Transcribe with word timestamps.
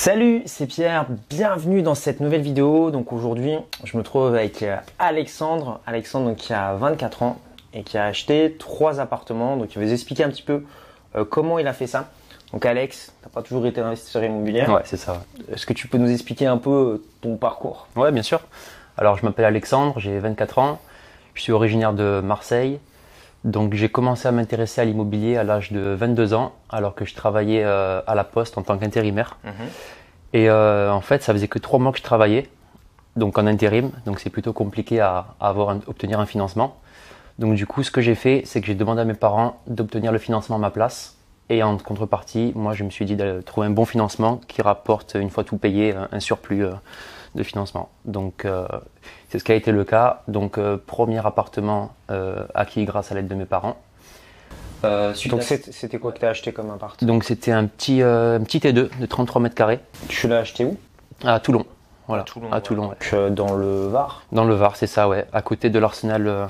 Salut, 0.00 0.40
c'est 0.46 0.66
Pierre, 0.66 1.04
bienvenue 1.28 1.82
dans 1.82 1.94
cette 1.94 2.20
nouvelle 2.20 2.40
vidéo. 2.40 2.90
Donc 2.90 3.12
aujourd'hui, 3.12 3.56
je 3.84 3.98
me 3.98 4.02
trouve 4.02 4.28
avec 4.28 4.62
euh, 4.62 4.78
Alexandre. 4.98 5.82
Alexandre 5.86 6.30
donc, 6.30 6.38
qui 6.38 6.54
a 6.54 6.72
24 6.72 7.22
ans 7.22 7.38
et 7.74 7.82
qui 7.82 7.98
a 7.98 8.06
acheté 8.06 8.56
trois 8.58 8.98
appartements. 8.98 9.58
Donc 9.58 9.74
il 9.74 9.78
va 9.78 9.84
vous 9.84 9.92
expliquer 9.92 10.24
un 10.24 10.30
petit 10.30 10.42
peu 10.42 10.64
euh, 11.16 11.26
comment 11.26 11.58
il 11.58 11.66
a 11.66 11.74
fait 11.74 11.86
ça. 11.86 12.08
Donc 12.54 12.64
Alex, 12.64 13.12
t'as 13.20 13.28
pas 13.28 13.42
toujours 13.42 13.66
été 13.66 13.82
investisseur 13.82 14.24
immobilier. 14.24 14.64
Ouais, 14.68 14.80
c'est 14.86 14.96
ça. 14.96 15.22
Est-ce 15.52 15.66
que 15.66 15.74
tu 15.74 15.86
peux 15.86 15.98
nous 15.98 16.10
expliquer 16.10 16.46
un 16.46 16.56
peu 16.56 16.70
euh, 16.70 17.04
ton 17.20 17.36
parcours? 17.36 17.86
Ouais, 17.94 18.10
bien 18.10 18.22
sûr. 18.22 18.40
Alors 18.96 19.18
je 19.18 19.26
m'appelle 19.26 19.44
Alexandre, 19.44 20.00
j'ai 20.00 20.18
24 20.18 20.60
ans. 20.60 20.80
Je 21.34 21.42
suis 21.42 21.52
originaire 21.52 21.92
de 21.92 22.22
Marseille. 22.24 22.80
Donc 23.44 23.74
j'ai 23.74 23.88
commencé 23.88 24.28
à 24.28 24.32
m'intéresser 24.32 24.80
à 24.80 24.84
l'immobilier 24.84 25.36
à 25.36 25.44
l'âge 25.44 25.72
de 25.72 25.80
22 25.80 26.34
ans, 26.34 26.52
alors 26.68 26.94
que 26.94 27.04
je 27.04 27.14
travaillais 27.14 27.62
euh, 27.64 28.00
à 28.06 28.14
la 28.14 28.24
poste 28.24 28.58
en 28.58 28.62
tant 28.62 28.76
qu'intérimaire. 28.76 29.38
Et 30.32 30.48
euh, 30.50 30.92
en 30.92 31.00
fait, 31.00 31.22
ça 31.22 31.32
faisait 31.32 31.48
que 31.48 31.58
trois 31.58 31.78
mois 31.78 31.90
que 31.92 31.98
je 31.98 32.02
travaillais, 32.02 32.48
donc 33.16 33.38
en 33.38 33.46
intérim. 33.46 33.90
Donc 34.06 34.20
c'est 34.20 34.30
plutôt 34.30 34.52
compliqué 34.52 35.00
à, 35.00 35.26
à 35.40 35.48
avoir 35.48 35.70
un- 35.70 35.80
obtenir 35.86 36.20
un 36.20 36.26
financement. 36.26 36.76
Donc 37.38 37.54
du 37.54 37.66
coup, 37.66 37.82
ce 37.82 37.90
que 37.90 38.02
j'ai 38.02 38.14
fait, 38.14 38.42
c'est 38.44 38.60
que 38.60 38.66
j'ai 38.66 38.74
demandé 38.74 39.00
à 39.00 39.04
mes 39.04 39.14
parents 39.14 39.60
d'obtenir 39.66 40.12
le 40.12 40.18
financement 40.18 40.56
à 40.56 40.58
ma 40.58 40.70
place. 40.70 41.16
Et 41.48 41.62
en 41.64 41.78
contrepartie, 41.78 42.52
moi, 42.54 42.74
je 42.74 42.84
me 42.84 42.90
suis 42.90 43.06
dit 43.06 43.16
de 43.16 43.40
trouver 43.40 43.66
un 43.66 43.70
bon 43.70 43.84
financement 43.86 44.40
qui 44.46 44.62
rapporte, 44.62 45.16
une 45.18 45.30
fois 45.30 45.42
tout 45.44 45.56
payé, 45.56 45.94
un- 45.96 46.08
un 46.12 46.20
surplus 46.20 46.64
euh, 46.66 46.72
de 47.34 47.42
financement. 47.42 47.88
Donc 48.04 48.44
euh, 48.44 48.66
c'est 49.28 49.38
ce 49.38 49.44
qui 49.44 49.52
a 49.52 49.54
été 49.54 49.72
le 49.72 49.84
cas. 49.84 50.22
Donc 50.28 50.58
euh, 50.58 50.76
premier 50.84 51.24
appartement 51.24 51.92
euh, 52.10 52.44
acquis 52.54 52.84
grâce 52.84 53.12
à 53.12 53.14
l'aide 53.14 53.28
de 53.28 53.34
mes 53.34 53.44
parents. 53.46 53.76
Euh, 54.84 55.12
Donc 55.28 55.42
c'était 55.42 55.98
quoi 55.98 56.12
que 56.12 56.18
t'as 56.20 56.30
acheté 56.30 56.52
comme 56.52 56.70
appart? 56.70 57.02
Donc 57.04 57.24
c'était 57.24 57.52
un 57.52 57.66
petit, 57.66 58.02
euh, 58.02 58.38
un 58.38 58.42
petit 58.42 58.58
T2 58.58 58.72
de 58.98 59.06
33 59.06 59.42
mètres 59.42 59.54
carrés 59.54 59.80
Tu 60.08 60.26
l'as 60.26 60.38
acheté 60.38 60.64
où? 60.64 60.76
À 61.24 61.38
Toulon. 61.38 61.66
Voilà, 62.08 62.22
À 62.22 62.24
Toulon, 62.24 62.50
à. 62.50 62.60
Toulon, 62.60 62.82
ouais. 62.84 62.88
Donc, 62.88 63.10
euh, 63.12 63.30
Dans 63.30 63.54
le 63.54 63.86
Var? 63.88 64.22
Dans 64.32 64.44
le 64.44 64.54
Var, 64.54 64.74
c'est 64.76 64.86
ça, 64.88 65.06
ouais, 65.08 65.26
à 65.32 65.42
côté 65.42 65.68
de 65.70 65.78
l'arsenal 65.78 66.26
euh, 66.26 66.46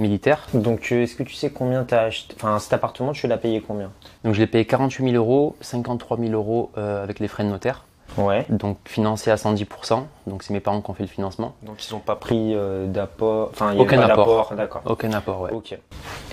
militaire. 0.00 0.46
Donc 0.54 0.90
est-ce 0.90 1.14
que 1.14 1.22
tu 1.22 1.34
sais 1.34 1.50
combien 1.50 1.84
t'as 1.84 2.04
acheté? 2.04 2.34
Enfin 2.36 2.58
cet 2.58 2.72
appartement, 2.72 3.12
tu 3.12 3.26
l'as 3.28 3.36
payé 3.36 3.60
combien? 3.60 3.90
Donc 4.24 4.34
je 4.34 4.40
l'ai 4.40 4.46
payé 4.46 4.64
48 4.64 5.10
000 5.12 5.16
euros, 5.16 5.54
53 5.60 6.18
000 6.18 6.32
euros 6.32 6.72
euh, 6.78 7.04
avec 7.04 7.20
les 7.20 7.28
frais 7.28 7.44
de 7.44 7.50
notaire. 7.50 7.84
Ouais. 8.16 8.46
Donc 8.48 8.78
financé 8.84 9.30
à 9.30 9.34
110%. 9.36 10.02
Donc 10.26 10.42
c'est 10.42 10.52
mes 10.52 10.60
parents 10.60 10.80
qui 10.80 10.90
ont 10.90 10.94
fait 10.94 11.02
le 11.02 11.08
financement. 11.08 11.54
Donc 11.62 11.84
ils 11.88 11.92
n'ont 11.92 12.00
pas 12.00 12.16
pris 12.16 12.54
euh, 12.54 12.86
d'apport. 12.86 13.48
Enfin 13.52 13.72
il 13.72 13.76
y 13.76 13.80
a 13.80 13.82
Aucun 13.82 13.98
pas 13.98 14.12
apport. 14.12 14.54
D'accord. 14.54 14.82
Aucun 14.86 15.12
apport, 15.12 15.40
ouais. 15.40 15.50
Ok. 15.52 15.76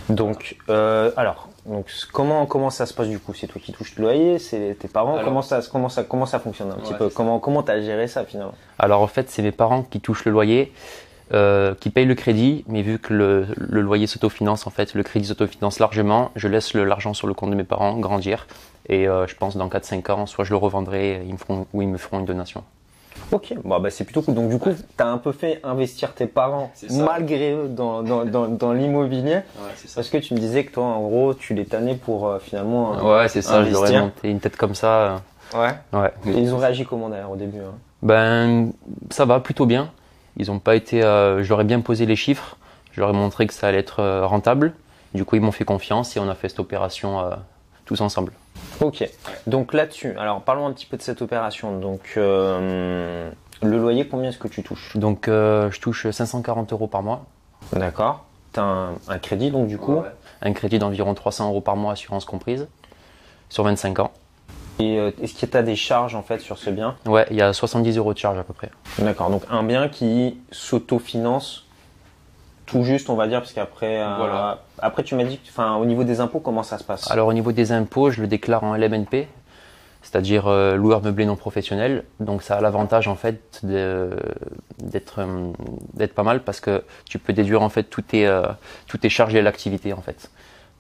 Donc, 0.10 0.58
euh, 0.70 1.12
alors, 1.18 1.48
donc 1.66 1.86
comment 2.12 2.46
comment 2.46 2.70
ça 2.70 2.86
se 2.86 2.94
passe 2.94 3.08
du 3.08 3.20
coup? 3.20 3.34
C'est 3.34 3.48
toi 3.48 3.62
qui 3.64 3.72
touches 3.72 3.96
le 3.96 4.04
loyer 4.04 4.40
C'est 4.40 4.76
tes 4.80 4.88
parents? 4.88 5.14
Alors- 5.14 5.26
Comment 5.26 5.42
ça 5.42 5.62
comment 5.72 5.90
ça 5.90 6.04
comment 6.04 6.26
ça 6.26 6.40
fonctionne 6.40 6.72
un 6.72 6.76
petit 6.76 6.92
Ouais, 6.92 6.98
peu? 6.98 7.10
Comment 7.10 7.40
comment 7.40 7.64
t'as 7.64 7.82
géré 7.82 8.08
ça 8.08 8.26
finalement? 8.26 8.54
Alors 8.78 9.02
en 9.02 9.08
fait, 9.08 9.30
c'est 9.30 9.42
mes 9.42 9.52
parents 9.52 9.84
qui 9.84 10.02
touchent 10.02 10.26
le 10.26 10.32
loyer, 10.32 10.74
euh, 11.34 11.74
qui 11.76 11.90
payent 11.90 12.06
le 12.06 12.16
crédit, 12.16 12.66
mais 12.68 12.82
vu 12.82 13.00
que 13.00 13.14
le, 13.14 13.48
le 13.56 13.82
loyer 13.82 14.06
s'autofinance, 14.08 14.68
en 14.68 14.70
fait, 14.72 14.94
le 14.94 15.04
crédit 15.04 15.28
s'autofinance 15.28 15.80
largement, 15.80 16.32
je 16.36 16.48
laisse 16.48 16.74
le- 16.74 16.84
l'argent 16.84 17.14
sur 17.14 17.28
le 17.28 17.34
compte 17.34 17.52
de 17.52 17.56
mes 17.56 17.64
parents 17.64 17.98
grandir. 17.98 18.48
Et 18.90 19.08
euh, 19.08 19.28
je 19.28 19.36
pense 19.36 19.56
dans 19.58 19.68
4-5 19.70 20.12
ans, 20.12 20.26
soit 20.26 20.44
je 20.46 20.52
le 20.52 20.58
revendrai 20.58 21.24
ils 21.26 21.34
me 21.34 21.38
feront, 21.38 21.66
ou 21.74 21.82
ils 21.82 21.88
me 21.88 21.98
feront 21.98 22.20
une 22.20 22.26
donation. 22.26 22.64
Ok. 23.32 23.54
Bon 23.64 23.80
bah 23.80 23.90
c'est 23.90 24.04
plutôt 24.04 24.22
cool. 24.22 24.34
Donc 24.36 24.50
du 24.50 24.58
coup, 24.58 24.72
t'as 24.98 25.06
un 25.06 25.18
peu 25.18 25.32
fait 25.32 25.60
investir 25.64 26.14
tes 26.14 26.26
parents 26.28 26.72
malgré 26.92 27.54
eux 27.54 27.68
dans 27.70 28.02
dans 28.04 28.26
dans, 28.26 28.48
dans 28.48 28.74
l'immobilier. 28.74 29.42
c'est 29.76 29.94
Parce 29.96 30.10
que 30.10 30.18
tu 30.18 30.34
me 30.34 30.40
disais 30.40 30.66
que 30.66 30.72
toi 30.72 30.84
en 30.86 31.02
gros 31.02 31.34
tu 31.34 31.54
les 31.54 31.66
tannais 31.66 31.96
pour 31.96 32.28
euh, 32.28 32.40
finalement. 32.40 32.98
euh, 32.98 33.20
Ouais, 33.22 33.28
c'est 33.30 33.42
ça, 33.42 33.64
je 33.64 33.72
leur 33.72 33.88
ai 33.88 34.00
monté 34.00 34.30
une 34.30 34.40
tête 34.40 34.58
comme 34.58 34.76
ça. 34.76 35.22
Ouais. 35.54 35.70
euh, 35.94 36.02
Ouais. 36.02 36.12
Et 36.28 36.40
ils 36.40 36.54
ont 36.54 36.58
réagi 36.58 36.86
comment 36.86 37.10
d'ailleurs 37.10 37.32
au 37.32 37.36
début 37.36 37.60
hein? 37.60 37.74
Ben, 38.02 38.72
ça 39.12 39.26
va 39.26 39.40
plutôt 39.40 39.66
bien. 39.66 39.92
Ils 40.38 40.50
ont 40.50 40.60
pas 40.60 40.76
été. 40.76 41.04
euh, 41.04 41.44
je 41.44 41.50
leur 41.50 41.62
ai 41.62 41.66
bien 41.66 41.82
posé 41.82 42.06
les 42.06 42.16
chiffres. 42.16 42.58
Je 42.92 43.00
leur 43.00 43.12
ai 43.12 43.14
montré 43.14 43.46
que 43.48 43.54
ça 43.54 43.68
allait 43.68 43.78
être 43.80 44.00
euh, 44.02 44.26
rentable. 44.26 44.74
Du 45.14 45.24
coup, 45.26 45.36
ils 45.36 45.42
m'ont 45.42 45.52
fait 45.52 45.66
confiance 45.66 46.16
et 46.18 46.20
on 46.20 46.28
a 46.30 46.36
fait 46.36 46.50
cette 46.50 46.60
opération 46.60 47.20
euh, 47.22 47.30
tous 47.86 48.02
ensemble. 48.02 48.32
Ok. 48.82 49.08
Donc 49.48 49.74
là-dessus, 49.74 50.16
alors 50.18 50.42
parlons 50.42 50.66
un 50.68 50.74
petit 50.74 50.86
peu 50.86 50.98
de 50.98 51.02
cette 51.02 51.22
opération. 51.22 51.80
Donc 51.80 52.14
euh, 52.18 53.30
le 53.62 53.78
loyer, 53.78 54.08
combien 54.08 54.30
est-ce 54.30 54.40
que 54.40 54.48
tu 54.48 54.64
touches? 54.64 54.98
Donc, 54.98 55.28
euh, 55.28 55.70
je 55.72 55.80
touche 55.80 56.10
540 56.10 56.74
euros 56.74 56.88
par 56.88 57.04
mois. 57.04 57.26
D'accord. 57.74 58.26
T'as 58.54 58.64
un, 58.64 58.90
un 59.08 59.20
crédit 59.20 59.52
donc 59.52 59.68
du 59.68 59.78
coup? 59.78 60.02
Un 60.42 60.54
crédit 60.54 60.80
d'environ 60.80 61.14
300 61.14 61.50
euros 61.50 61.62
par 61.62 61.76
mois, 61.76 61.94
assurance 61.94 62.26
comprise, 62.26 62.68
sur 63.50 63.64
25 63.64 64.00
ans. 64.00 64.12
Et 64.80 64.98
euh, 64.98 65.12
est-ce 65.22 65.40
que 65.40 65.46
tu 65.46 65.56
as 65.56 65.62
des 65.62 65.76
charges 65.76 66.16
en 66.16 66.24
fait 66.24 66.40
sur 66.40 66.58
ce 66.58 66.72
bien? 66.72 66.96
Ouais, 67.06 67.28
il 67.30 67.38
y 67.38 67.42
a 67.42 67.54
70 67.54 67.98
euros 67.98 68.14
de 68.14 68.18
charge 68.18 68.40
à 68.40 68.44
peu 68.44 68.54
près. 68.54 68.72
D'accord. 68.98 69.30
Donc 69.30 69.44
un 69.52 69.62
bien 69.64 69.90
qui 69.90 70.40
s'autofinance 70.52 71.66
tout 72.72 72.84
juste, 72.84 73.10
on 73.10 73.16
va 73.16 73.28
dire, 73.28 73.40
parce 73.40 73.52
qu'après, 73.54 74.02
euh, 74.02 74.16
Voilà. 74.18 74.60
après 74.80 75.04
tu 75.04 75.16
m'as 75.16 75.26
dit, 75.26 75.40
enfin 75.50 75.76
au 75.76 75.86
niveau 75.86 76.04
des 76.04 76.22
impôts, 76.22 76.40
comment 76.40 76.64
ça 76.64 76.78
se 76.78 76.84
passe? 76.84 77.10
Alors, 77.12 77.28
au 77.28 77.34
niveau 77.34 77.52
des 77.52 77.72
impôts, 77.74 78.10
je 78.12 78.22
le 78.22 78.28
déclare 78.28 78.64
en 78.64 78.76
LMNP, 78.76 79.28
c'est-à-dire 80.02 80.48
euh, 80.48 80.76
loueur 80.78 81.02
meublé 81.04 81.26
non 81.26 81.36
professionnel. 81.36 82.04
Donc, 82.20 82.42
ça 82.44 82.56
a 82.58 82.62
l'avantage 82.62 83.08
en 83.10 83.16
fait 83.16 83.60
d'être 83.64 85.20
euh, 85.20 85.52
d'être 85.94 86.14
pas 86.16 86.24
mal 86.24 86.42
parce 86.42 86.60
que 86.62 86.84
tu 87.06 87.20
peux 87.20 87.34
déduire 87.34 87.62
en 87.62 87.70
fait 87.70 87.84
toutes 87.84 88.08
tes, 88.08 88.26
euh, 88.26 88.44
toutes 88.88 89.02
tes 89.02 89.10
charges 89.10 89.36
et 89.36 89.42
l'activité 89.42 89.92
en 89.94 90.02
fait. 90.02 90.30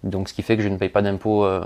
Donc, 0.03 0.29
ce 0.29 0.33
qui 0.33 0.41
fait 0.41 0.55
que 0.57 0.63
je 0.63 0.69
ne 0.69 0.77
paye 0.77 0.89
pas 0.89 1.01
d'impôts 1.01 1.45
euh, 1.45 1.61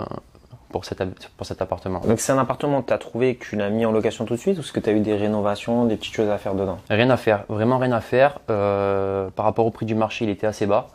pour, 0.75 0.83
cet, 0.83 0.99
hab- 0.99 1.13
pour 1.37 1.45
cet 1.47 1.61
appartement. 1.61 2.01
Donc 2.01 2.19
c'est 2.19 2.33
un 2.33 2.37
appartement 2.37 2.81
que 2.81 2.87
tu 2.87 2.93
as 2.93 2.97
trouvé, 2.97 3.35
que 3.35 3.45
tu 3.45 3.55
l'as 3.55 3.69
mis 3.69 3.85
en 3.85 3.93
location 3.93 4.25
tout 4.25 4.33
de 4.35 4.39
suite, 4.39 4.57
ou 4.57 4.59
est-ce 4.59 4.73
que 4.73 4.81
tu 4.81 4.89
as 4.89 4.93
eu 4.93 4.99
des 4.99 5.15
rénovations, 5.15 5.85
des 5.85 5.95
petites 5.95 6.13
choses 6.13 6.29
à 6.29 6.37
faire 6.37 6.53
dedans? 6.53 6.79
Rien 6.89 7.09
à 7.09 7.15
faire, 7.15 7.45
vraiment 7.47 7.77
rien 7.77 7.93
à 7.93 8.01
faire. 8.01 8.39
Euh, 8.49 9.29
par 9.29 9.45
rapport 9.45 9.65
au 9.65 9.71
prix 9.71 9.85
du 9.85 9.95
marché, 9.95 10.25
il 10.25 10.29
était 10.31 10.47
assez 10.47 10.65
bas. 10.65 10.89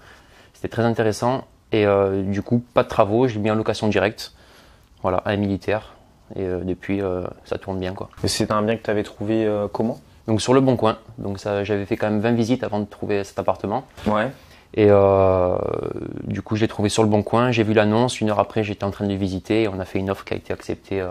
C'était 0.53 0.69
très 0.69 0.83
intéressant. 0.83 1.45
Et 1.73 1.87
euh, 1.87 2.23
du 2.23 2.43
coup, 2.43 2.63
pas 2.75 2.83
de 2.83 2.89
travaux, 2.89 3.27
je 3.27 3.35
l'ai 3.37 3.41
mis 3.41 3.51
en 3.51 3.55
location 3.55 3.89
directe. 3.89 4.35
Voilà, 5.01 5.19
à 5.25 5.31
un 5.31 5.37
militaire. 5.37 5.95
Et 6.37 6.43
euh, 6.45 6.61
depuis, 6.63 7.01
ça 7.47 7.57
tourne 7.57 7.79
bien 7.81 7.95
quoi. 7.95 8.11
Et 8.23 8.29
C'est 8.29 8.51
un 8.53 8.61
bien 8.61 8.77
que 8.77 8.83
tu 8.83 8.91
avais 8.91 9.03
trouvé 9.03 9.49
comment? 9.73 9.99
Donc 10.27 10.43
sur 10.43 10.53
le 10.53 10.61
bon 10.61 10.77
coin. 10.77 10.99
Donc 11.17 11.39
ça, 11.39 11.65
j'avais 11.65 11.87
fait 11.87 11.97
quand 11.97 12.11
même 12.11 12.21
20 12.21 12.33
visites 12.33 12.65
avant 12.65 12.81
de 12.81 12.85
trouver 12.85 13.25
cet 13.25 13.39
appartement. 13.39 13.85
Ouais. 14.07 14.31
Et 14.75 14.87
euh, 14.89 15.57
du 16.25 16.43
coup, 16.43 16.57
je 16.57 16.61
l'ai 16.63 16.69
trouvé 16.69 16.89
sur 16.89 17.03
le 17.03 17.09
bon 17.09 17.23
coin. 17.23 17.51
J'ai 17.51 17.63
vu 17.65 17.73
l'annonce. 17.75 18.21
Une 18.21 18.31
heure 18.31 18.39
après, 18.39 18.63
j'étais 18.63 18.85
en 18.85 18.91
train 18.91 19.05
de 19.07 19.11
le 19.11 19.17
visiter. 19.19 19.63
Et 19.65 19.69
on 19.69 19.79
a 19.81 19.85
fait 19.85 19.99
une 19.99 20.11
offre 20.11 20.25
qui 20.25 20.35
a 20.35 20.37
été 20.37 20.53
acceptée 20.53 21.01
euh, 21.01 21.09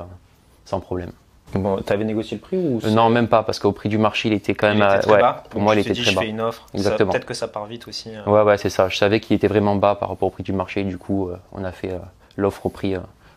sans 0.66 0.80
problème. 0.80 1.12
Bon, 1.56 1.78
t'avais 1.78 2.04
négocié 2.06 2.38
le 2.38 2.42
prix 2.42 2.58
ou 2.58 2.80
Euh, 2.86 2.92
non, 2.92 3.10
même 3.10 3.28
pas, 3.28 3.42
parce 3.42 3.58
qu'au 3.60 3.72
prix 3.72 3.90
du 3.90 3.98
marché, 3.98 4.30
il 4.30 4.34
était 4.34 4.54
quand 4.54 4.68
même. 4.68 4.78
Il 4.78 4.84
était 4.84 4.94
à- 4.94 5.00
très 5.00 5.12
ouais, 5.14 5.20
bas. 5.20 5.44
pour 5.50 5.62
moi, 5.62 5.74
il 5.76 5.80
était 5.80 5.92
dit, 5.94 6.02
très 6.04 6.12
je 6.12 6.16
bas. 6.16 6.22
fais 6.22 6.30
une 6.30 6.42
offre. 6.42 6.68
Exactement. 6.76 7.12
Peut-être 7.12 7.26
que 7.26 7.34
ça 7.34 7.48
part 7.48 7.66
vite 7.66 7.88
aussi. 7.88 8.12
hein. 8.16 8.24
Ouais, 8.30 8.44
ouais, 8.44 8.58
c'est 8.58 8.70
ça. 8.70 8.88
Je 8.88 8.96
savais 8.98 9.20
qu'il 9.20 9.36
était 9.36 9.48
vraiment 9.48 9.76
bas 9.76 9.96
par 9.96 10.10
rapport 10.10 10.28
au 10.28 10.32
prix 10.32 10.44
du 10.44 10.54
marché. 10.54 10.84
Du 10.84 10.98
coup, 11.00 11.30
on 11.52 11.64
a 11.64 11.72
fait 11.72 11.92
l'offre 12.38 12.68
au 12.68 12.70
prix, 12.70 12.94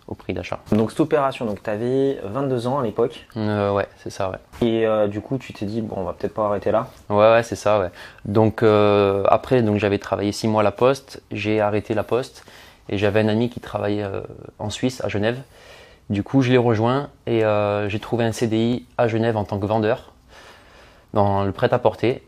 au 0.08 0.14
prix 0.14 0.34
d'achat. 0.34 0.58
Donc 0.72 0.90
cette 0.90 1.00
opération, 1.00 1.46
donc 1.46 1.62
tu 1.62 1.70
avais 1.70 2.18
22 2.24 2.66
ans 2.66 2.78
à 2.78 2.82
l'époque. 2.82 3.26
Euh, 3.36 3.72
ouais, 3.72 3.86
c'est 4.02 4.10
ça, 4.10 4.30
ouais. 4.30 4.38
Et 4.66 4.86
euh, 4.86 5.06
du 5.06 5.20
coup, 5.20 5.38
tu 5.38 5.52
t'es 5.52 5.66
dit, 5.66 5.80
bon, 5.80 5.96
on 5.98 6.04
va 6.04 6.12
peut-être 6.12 6.34
pas 6.34 6.46
arrêter 6.46 6.70
là. 6.70 6.88
Ouais, 7.08 7.32
ouais, 7.32 7.42
c'est 7.42 7.56
ça, 7.56 7.80
ouais. 7.80 7.90
Donc 8.24 8.62
euh, 8.62 9.24
après, 9.28 9.62
donc 9.62 9.78
j'avais 9.78 9.98
travaillé 9.98 10.32
six 10.32 10.48
mois 10.48 10.62
à 10.62 10.64
la 10.64 10.72
Poste. 10.72 11.22
J'ai 11.30 11.60
arrêté 11.60 11.94
la 11.94 12.02
Poste 12.02 12.44
et 12.88 12.98
j'avais 12.98 13.20
un 13.20 13.28
ami 13.28 13.48
qui 13.48 13.60
travaillait 13.60 14.02
euh, 14.02 14.22
en 14.58 14.70
Suisse, 14.70 15.02
à 15.04 15.08
Genève. 15.08 15.40
Du 16.10 16.22
coup, 16.22 16.42
je 16.42 16.50
l'ai 16.50 16.58
rejoint 16.58 17.08
et 17.26 17.42
j'ai 17.86 17.98
trouvé 18.00 18.24
un 18.24 18.32
CDI 18.32 18.84
à 18.98 19.08
Genève 19.08 19.36
en 19.36 19.44
tant 19.44 19.58
que 19.58 19.64
vendeur 19.64 20.12
dans 21.14 21.44
le 21.44 21.52
prêt-à-porter. 21.52 22.22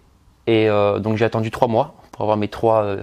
Et 0.46 0.68
donc 1.00 1.16
j'ai 1.16 1.24
attendu 1.26 1.50
trois 1.50 1.68
mois 1.68 1.96
pour 2.12 2.22
avoir 2.22 2.38
mes 2.38 2.48
trois, 2.48 2.96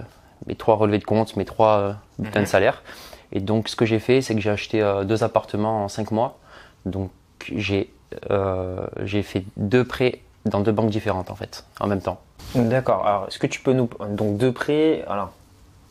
mes 0.48 0.56
trois 0.56 0.78
relevés 0.78 0.98
de 0.98 1.04
compte, 1.04 1.36
mes 1.36 1.46
trois 1.46 1.98
bulletins 2.18 2.42
de 2.42 2.46
salaire. 2.46 2.82
Et 3.32 3.40
donc 3.40 3.70
ce 3.70 3.76
que 3.76 3.86
j'ai 3.86 4.00
fait, 4.00 4.22
c'est 4.22 4.36
que 4.36 4.42
j'ai 4.42 4.50
acheté 4.50 4.82
euh, 4.82 5.04
deux 5.04 5.24
appartements 5.24 5.86
en 5.86 5.88
cinq 5.88 6.12
mois. 6.12 6.38
Donc 6.86 7.12
j'ai 7.54 7.90
euh, 8.30 8.86
j'ai 9.04 9.24
fait 9.24 9.44
deux 9.58 9.86
prêts 9.86 10.20
dans 10.46 10.60
deux 10.60 10.72
banques 10.72 10.90
différentes 10.90 11.30
en 11.30 11.36
fait, 11.36 11.64
en 11.80 11.88
même 11.88 12.02
temps. 12.02 12.20
D'accord. 12.56 13.06
Alors, 13.06 13.28
est-ce 13.28 13.40
que 13.40 13.48
tu 13.48 13.62
peux 13.62 13.74
nous. 13.74 13.90
Donc, 14.10 14.38
de 14.38 14.50
près. 14.50 15.04
Alors, 15.08 15.32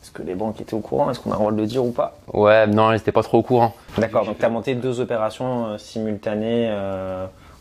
est-ce 0.01 0.11
que 0.11 0.21
les 0.21 0.35
banques 0.35 0.61
étaient 0.61 0.73
au 0.73 0.79
courant? 0.79 1.09
Est-ce 1.09 1.19
qu'on 1.19 1.31
a 1.31 1.33
le 1.33 1.39
droit 1.39 1.51
de 1.51 1.57
le 1.57 1.65
dire 1.65 1.83
ou 1.83 1.91
pas? 1.91 2.17
Ouais, 2.33 2.67
non, 2.67 2.91
j'étais 2.93 3.11
pas 3.11 3.23
trop 3.23 3.39
au 3.39 3.43
courant. 3.43 3.73
D'accord. 3.97 4.25
Donc, 4.25 4.37
tu 4.37 4.45
as 4.45 4.49
monté 4.49 4.75
deux 4.75 4.99
opérations 4.99 5.67
euh, 5.67 5.77
simultanées. 5.77 6.69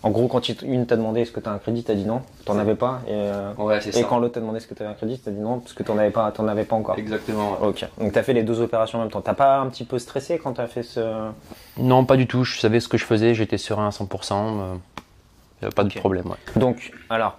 Euh, 0.05 0.07
En 0.09 0.11
gros, 0.11 0.27
quand 0.29 0.49
une 0.63 0.87
t'a 0.87 0.97
demandé 0.97 1.21
est-ce 1.23 1.33
que 1.33 1.41
tu 1.41 1.49
as 1.49 1.53
un 1.53 1.59
crédit, 1.59 1.83
t'as 1.85 1.95
dit 1.95 2.05
non, 2.05 2.23
t'en 2.45 2.59
avais 2.59 2.75
pas. 2.75 3.01
Et, 3.07 3.11
euh, 3.13 3.53
Ouais, 3.59 3.81
c'est 3.81 3.97
et 3.99 4.03
quand 4.05 4.19
l'autre 4.19 4.35
t'a 4.35 4.41
demandé 4.41 4.59
est-ce 4.59 4.67
que 4.67 4.75
tu 4.75 4.83
avais 4.83 4.91
un 4.93 4.95
crédit, 4.95 5.19
t'as 5.19 5.31
dit 5.31 5.41
non, 5.41 5.61
parce 5.61 5.73
que 5.75 5.83
t'en 5.83 5.99
avais 5.99 6.11
pas, 6.11 6.31
t'en 6.33 6.49
avais 6.49 6.65
pas 6.65 6.77
encore. 6.77 6.99
Exactement. 6.99 7.59
Ok. 7.63 7.87
Donc, 7.99 8.13
tu 8.13 8.19
as 8.19 8.23
fait 8.23 8.33
les 8.33 8.43
deux 8.43 8.61
opérations 8.61 8.99
en 8.99 9.03
même 9.03 9.11
temps. 9.11 9.21
T'as 9.21 9.35
pas 9.35 9.59
un 9.59 9.67
petit 9.69 9.85
peu 9.85 9.99
stressé 9.99 10.39
quand 10.39 10.55
tu 10.55 10.61
as 10.61 10.67
fait 10.67 10.83
ce. 10.83 11.01
Non, 11.79 12.05
pas 12.05 12.17
du 12.17 12.27
tout. 12.27 12.45
Je 12.45 12.59
savais 12.61 12.81
ce 12.81 12.89
que 12.89 12.99
je 12.99 13.05
faisais, 13.05 13.35
j'étais 13.35 13.59
serein 13.59 13.87
à 13.89 13.91
100%. 13.91 14.33
euh, 14.35 14.75
avait 15.63 15.71
pas 15.73 15.85
de 15.85 15.93
problème. 15.99 16.27
Ouais. 16.27 16.37
Donc, 16.61 16.93
alors, 17.11 17.37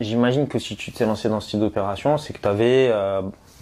j'imagine 0.00 0.48
que 0.48 0.58
si 0.58 0.76
tu 0.76 0.92
t'es 0.92 1.04
lancé 1.04 1.28
dans 1.28 1.40
ce 1.40 1.50
type 1.50 1.60
d'opération, 1.60 2.16
c'est 2.18 2.32
que 2.32 2.40
tu 2.40 2.48
avais. 2.48 2.90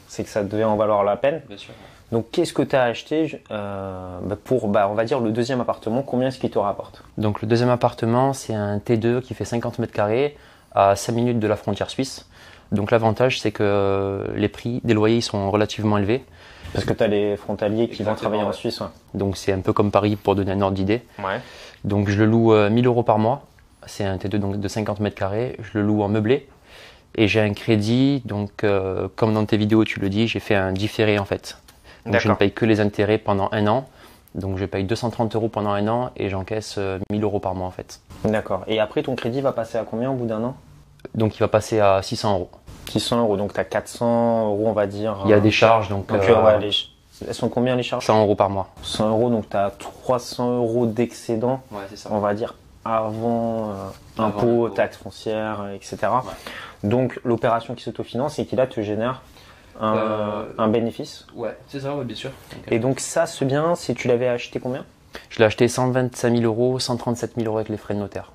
C'est 0.09 0.25
que 0.25 0.31
ça 0.31 0.43
devait 0.43 0.65
en 0.65 0.77
valoir 0.77 1.05
la 1.05 1.17
peine. 1.17 1.43
Bien 1.49 1.59
sûr. 1.59 1.75
Donc, 2.13 2.31
qu'est-ce 2.31 2.53
que 2.53 2.63
tu 2.63 2.77
as 2.77 2.85
acheté 2.85 3.43
euh, 3.51 4.19
bah, 4.23 4.37
pour, 4.43 4.69
bah, 4.69 4.89
on 4.89 4.95
va 4.95 5.05
dire, 5.05 5.19
le 5.21 5.33
deuxième 5.33 5.61
appartement 5.61 6.03
Combien 6.03 6.29
est-ce 6.29 6.39
qu'il 6.39 6.51
te 6.51 6.59
rapporte? 6.59 7.03
Donc, 7.19 7.43
le 7.43 7.49
deuxième 7.49 7.69
appartement, 7.69 8.33
c'est 8.33 8.55
un 8.55 8.79
T2 8.79 9.23
qui 9.23 9.35
fait 9.35 9.45
50 9.45 9.81
mètres 9.81 9.93
carrés 9.93 10.37
à 10.73 10.95
5 10.95 11.13
minutes 11.13 11.39
de 11.41 11.47
la 11.49 11.57
frontière 11.57 11.91
suisse. 11.91 12.29
Donc, 12.71 12.91
l'avantage, 12.91 13.41
c'est 13.41 13.51
que 13.51 14.25
les 14.37 14.49
prix 14.49 14.81
des 14.85 14.95
loyers 14.95 15.21
sont 15.21 15.51
relativement 15.51 15.99
élevés. 15.99 16.25
Parce 16.73 16.85
que 16.85 16.93
tu 16.93 17.03
as 17.03 17.09
les 17.09 17.37
frontaliers 17.37 17.89
qui 17.89 18.03
vont 18.03 18.15
travailler 18.15 18.43
en 18.43 18.53
Suisse. 18.53 18.83
Donc, 19.15 19.37
c'est 19.37 19.53
un 19.53 19.61
peu 19.61 19.73
comme 19.73 19.91
Paris 19.91 20.17
pour 20.17 20.35
donner 20.35 20.53
un 20.53 20.61
ordre 20.61 20.77
d'idée. 20.77 21.03
Ouais. 21.19 21.41
Donc, 21.85 22.09
je 22.09 22.19
le 22.19 22.27
loue 22.27 22.55
1000 22.69 22.87
euros 22.87 23.03
par 23.03 23.19
mois. 23.19 23.47
C'est 23.87 24.05
un 24.05 24.17
T2 24.17 24.37
donc, 24.37 24.61
de 24.61 24.69
50 24.69 25.01
mètres 25.01 25.17
carrés. 25.17 25.57
Je 25.61 25.79
le 25.79 25.85
loue 25.85 26.03
en 26.03 26.09
meublé. 26.09 26.49
Et 27.17 27.29
j'ai 27.29 27.41
un 27.41 27.55
crédit, 27.55 28.23
donc 28.27 28.63
euh, 28.63 29.09
comme 29.17 29.33
dans 29.33 29.45
tes 29.47 29.57
vidéos 29.57 29.85
tu 29.85 30.01
le 30.01 30.09
dis, 30.09 30.29
j'ai 30.29 30.41
fait 30.41 30.55
un 30.55 30.73
différé 30.73 31.19
en 31.19 31.25
fait. 31.25 31.59
Donc 32.05 32.21
je 32.21 32.29
ne 32.29 32.35
paye 32.35 32.53
que 32.53 32.65
les 32.65 32.81
intérêts 32.81 33.19
pendant 33.19 33.49
un 33.53 33.67
an. 33.67 33.87
Donc 34.35 34.59
je 34.59 34.67
paye 34.67 34.85
230 34.85 35.35
euros 35.35 35.49
pendant 35.49 35.71
un 35.71 35.89
an 35.89 36.11
et 36.17 36.29
j'encaisse 36.29 36.77
1000 36.77 36.85
euh, 36.85 37.23
euros 37.23 37.41
par 37.41 37.55
mois 37.55 37.67
en 37.67 37.71
fait. 37.71 38.01
D'accord. 38.25 38.65
Et 38.67 38.81
après 38.81 39.03
ton 39.03 39.17
crédit 39.17 39.41
va 39.41 39.53
passer 39.53 39.79
à 39.79 39.85
combien 39.85 40.11
au 40.11 40.15
bout 40.15 40.27
d'un 40.27 40.45
an? 40.45 40.57
Donc 41.15 41.37
il 41.37 41.39
va 41.41 41.49
passer 41.49 41.81
à 41.81 42.03
600 42.03 42.35
euros. 42.35 42.51
600 42.91 43.21
euros, 43.21 43.37
donc 43.37 43.55
tu 43.55 43.61
as 43.61 43.65
400 43.65 44.49
euros 44.49 44.65
on 44.67 44.73
va 44.73 44.87
dire. 44.87 45.17
Il 45.25 45.31
y 45.31 45.35
a 45.35 45.41
des 45.41 45.51
charges 45.51 45.89
donc. 45.89 46.07
donc 46.07 46.23
euh, 46.29 46.71
elles 47.27 47.35
sont 47.35 47.49
combien 47.49 47.77
les 47.77 47.83
charges? 47.83 48.05
100 48.05 48.21
euros 48.21 48.35
par 48.35 48.51
mois. 48.51 48.69
100 48.83 49.09
euros, 49.09 49.31
donc 49.31 49.49
tu 49.49 49.57
as 49.57 49.71
300 49.71 50.59
euros 50.59 50.87
d'excédent, 50.87 51.63
ouais, 51.73 51.79
on 52.11 52.19
va 52.19 52.35
dire, 52.35 52.55
avant, 52.95 53.73
impôts, 54.19 54.69
taxes 54.69 54.97
foncières, 54.97 55.69
etc. 55.75 55.99
Donc 56.85 57.19
l'opération 57.25 57.75
qui 57.75 57.83
s'autofinance 57.83 58.39
et 58.39 58.47
qui 58.47 58.57
là 58.57 58.67
te 58.67 58.81
génère 58.81 59.23
un, 59.81 59.97
euh, 60.59 60.67
bénéfice. 60.69 61.27
Ouais, 61.35 61.57
c'est 61.69 61.81
ça, 61.81 61.95
bien 62.05 62.17
sûr. 62.17 62.31
Et 62.69 62.79
donc 62.79 63.01
ça, 63.01 63.27
ce 63.27 63.45
bien, 63.45 63.75
si 63.75 63.95
tu 63.95 64.09
l'avais 64.09 64.29
acheté 64.29 64.61
combien? 64.61 64.85
Je 65.31 65.39
l'ai 65.39 65.45
acheté 65.45 65.69
125 65.69 66.31
000 66.35 66.45
euros, 66.45 66.79
137 66.79 67.35
000 67.37 67.47
euros 67.47 67.59
avec 67.59 67.69
les 67.69 67.77
frais 67.77 67.95
de 67.95 68.01
notaire. 68.01 68.33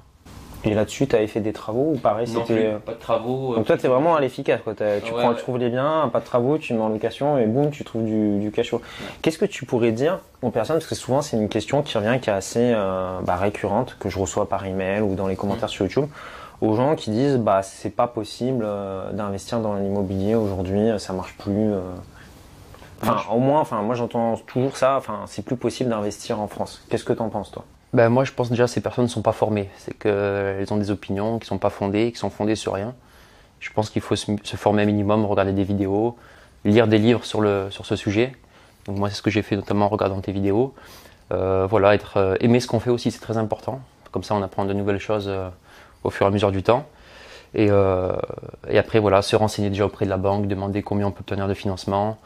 Et 0.63 0.73
là-dessus, 0.73 1.07
tu 1.07 1.15
avais 1.15 1.27
fait 1.27 1.39
des 1.39 1.53
travaux 1.53 1.93
ou 1.95 1.97
pareil 1.97 2.27
c'était 2.27 2.67
euh, 2.67 2.77
pas 2.77 2.93
de 2.93 2.99
travaux. 2.99 3.55
Donc 3.55 3.65
toi, 3.65 3.77
tu 3.77 3.85
es 3.85 3.89
vraiment 3.89 4.15
à 4.15 4.21
l'efficace. 4.21 4.59
Tu, 5.03 5.11
prends, 5.11 5.33
tu 5.33 5.41
trouves 5.41 5.57
les 5.57 5.69
biens, 5.69 6.09
pas 6.13 6.19
de 6.19 6.25
travaux, 6.25 6.57
tu 6.57 6.73
mets 6.73 6.81
en 6.81 6.89
location 6.89 7.37
et 7.39 7.45
boum, 7.45 7.71
tu 7.71 7.83
trouves 7.83 8.05
du, 8.05 8.39
du 8.39 8.51
cash 8.51 8.69
flow. 8.69 8.81
Qu'est-ce 9.21 9.37
que 9.37 9.45
tu 9.45 9.65
pourrais 9.65 9.91
dire 9.91 10.19
aux 10.41 10.51
personnes? 10.51 10.77
Parce 10.77 10.87
que 10.87 10.95
souvent, 10.95 11.21
c'est 11.21 11.37
une 11.37 11.49
question 11.49 11.81
qui 11.81 11.97
revient, 11.97 12.19
qui 12.21 12.29
est 12.29 12.33
assez 12.33 12.73
euh, 12.75 13.19
bah, 13.23 13.37
récurrente, 13.37 13.97
que 13.99 14.09
je 14.09 14.19
reçois 14.19 14.47
par 14.47 14.65
email 14.65 15.01
ou 15.01 15.15
dans 15.15 15.27
les 15.27 15.35
commentaires 15.35 15.69
mm. 15.69 15.71
sur 15.71 15.85
YouTube 15.85 16.07
aux 16.61 16.75
gens 16.75 16.95
qui 16.95 17.09
disent 17.09 17.37
bah 17.37 17.63
c'est 17.63 17.89
pas 17.89 18.07
possible 18.07 18.63
euh, 18.65 19.11
d'investir 19.11 19.59
dans 19.59 19.73
l'immobilier 19.73 20.35
aujourd'hui, 20.35 20.91
euh, 20.91 20.99
ça 20.99 21.11
marche 21.11 21.35
plus. 21.37 21.73
Euh. 21.73 21.81
Enfin, 23.01 23.17
au 23.31 23.39
moins, 23.39 23.61
enfin, 23.61 23.81
moi 23.81 23.95
j'entends 23.95 24.37
toujours 24.45 24.77
ça. 24.77 24.95
Enfin, 24.95 25.21
c'est 25.25 25.43
plus 25.43 25.55
possible 25.55 25.89
d'investir 25.89 26.39
en 26.39 26.47
France. 26.47 26.85
Qu'est-ce 26.87 27.03
que 27.03 27.13
tu 27.13 27.21
en 27.21 27.29
penses, 27.29 27.51
toi? 27.51 27.65
Ben, 27.93 28.09
moi, 28.09 28.23
je 28.23 28.31
pense 28.31 28.49
déjà 28.49 28.65
que 28.65 28.69
ces 28.69 28.81
personnes 28.81 29.05
ne 29.05 29.09
sont 29.09 29.21
pas 29.21 29.31
formées. 29.31 29.69
C'est 29.77 29.97
qu'elles 29.97 30.71
ont 30.71 30.77
des 30.77 30.91
opinions 30.91 31.39
qui 31.39 31.47
sont 31.47 31.57
pas 31.57 31.69
fondées, 31.69 32.11
qui 32.11 32.17
sont 32.17 32.29
fondées 32.29 32.55
sur 32.55 32.73
rien. 32.73 32.93
Je 33.59 33.71
pense 33.71 33.89
qu'il 33.89 34.01
faut 34.01 34.15
se, 34.15 34.55
former 34.55 34.83
un 34.83 34.85
minimum, 34.85 35.25
regarder 35.25 35.53
des 35.53 35.63
vidéos, 35.63 36.17
lire 36.65 36.87
des 36.87 36.97
livres 36.97 37.25
sur, 37.25 37.41
le, 37.41 37.67
sur 37.69 37.85
ce 37.85 37.95
sujet. 37.95 38.35
Donc 38.85 38.97
moi, 38.97 39.09
c'est 39.09 39.15
ce 39.15 39.21
que 39.21 39.29
j'ai 39.29 39.43
fait 39.43 39.55
notamment 39.55 39.85
en 39.85 39.89
regardant 39.89 40.19
tes 40.21 40.31
vidéos. 40.31 40.73
voilà, 41.29 41.93
être 41.93 42.37
aimer 42.41 42.59
ce 42.59 42.67
qu'on 42.67 42.79
fait 42.79 42.89
aussi, 42.89 43.11
c'est 43.11 43.19
très 43.19 43.37
important. 43.37 43.81
Comme 44.11 44.23
ça, 44.23 44.35
on 44.35 44.41
apprend 44.41 44.65
de 44.65 44.73
nouvelles 44.73 44.99
choses 44.99 45.31
au 46.03 46.09
fur 46.09 46.25
et 46.25 46.29
à 46.29 46.31
mesure 46.31 46.51
du 46.51 46.63
temps. 46.63 46.85
Et, 47.53 47.67
euh, 47.69 48.13
et, 48.69 48.77
après, 48.77 48.99
voilà, 48.99 49.21
se 49.21 49.35
renseigner 49.35 49.69
déjà 49.69 49.85
auprès 49.85 50.05
de 50.05 50.09
la 50.09 50.17
banque, 50.17 50.47
demander 50.47 50.83
combien 50.83 51.07
on 51.07 51.11
peut 51.11 51.19
obtenir 51.21 51.47
de 51.47 51.53
financement, 51.53 52.17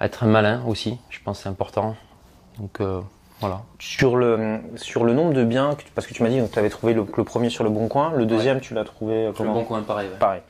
être 0.00 0.26
malin 0.26 0.62
aussi, 0.66 0.98
je 1.10 1.20
pense 1.24 1.40
c'est 1.40 1.48
important. 1.48 1.96
Donc 2.58 2.80
euh, 2.80 3.00
voilà. 3.40 3.62
Sur 3.78 4.16
le, 4.16 4.58
sur 4.76 5.04
le 5.04 5.12
nombre 5.12 5.32
de 5.32 5.44
biens, 5.44 5.70
parce 5.94 6.06
que 6.06 6.14
tu 6.14 6.22
m'as 6.22 6.28
dit 6.28 6.38
que 6.40 6.52
tu 6.52 6.58
avais 6.58 6.70
trouvé 6.70 6.94
le, 6.94 7.04
premier 7.04 7.50
sur 7.50 7.64
le 7.64 7.70
Bon 7.70 7.88
Coin, 7.88 8.12
le 8.16 8.26
deuxième 8.26 8.60
tu 8.60 8.74
l'as 8.74 8.84
trouvé 8.84 9.30
comment 9.36 9.54
Le 9.54 9.60
Bon 9.60 9.64
Coin, 9.64 9.82
pareil. 9.82 10.08
Pareil. 10.18 10.42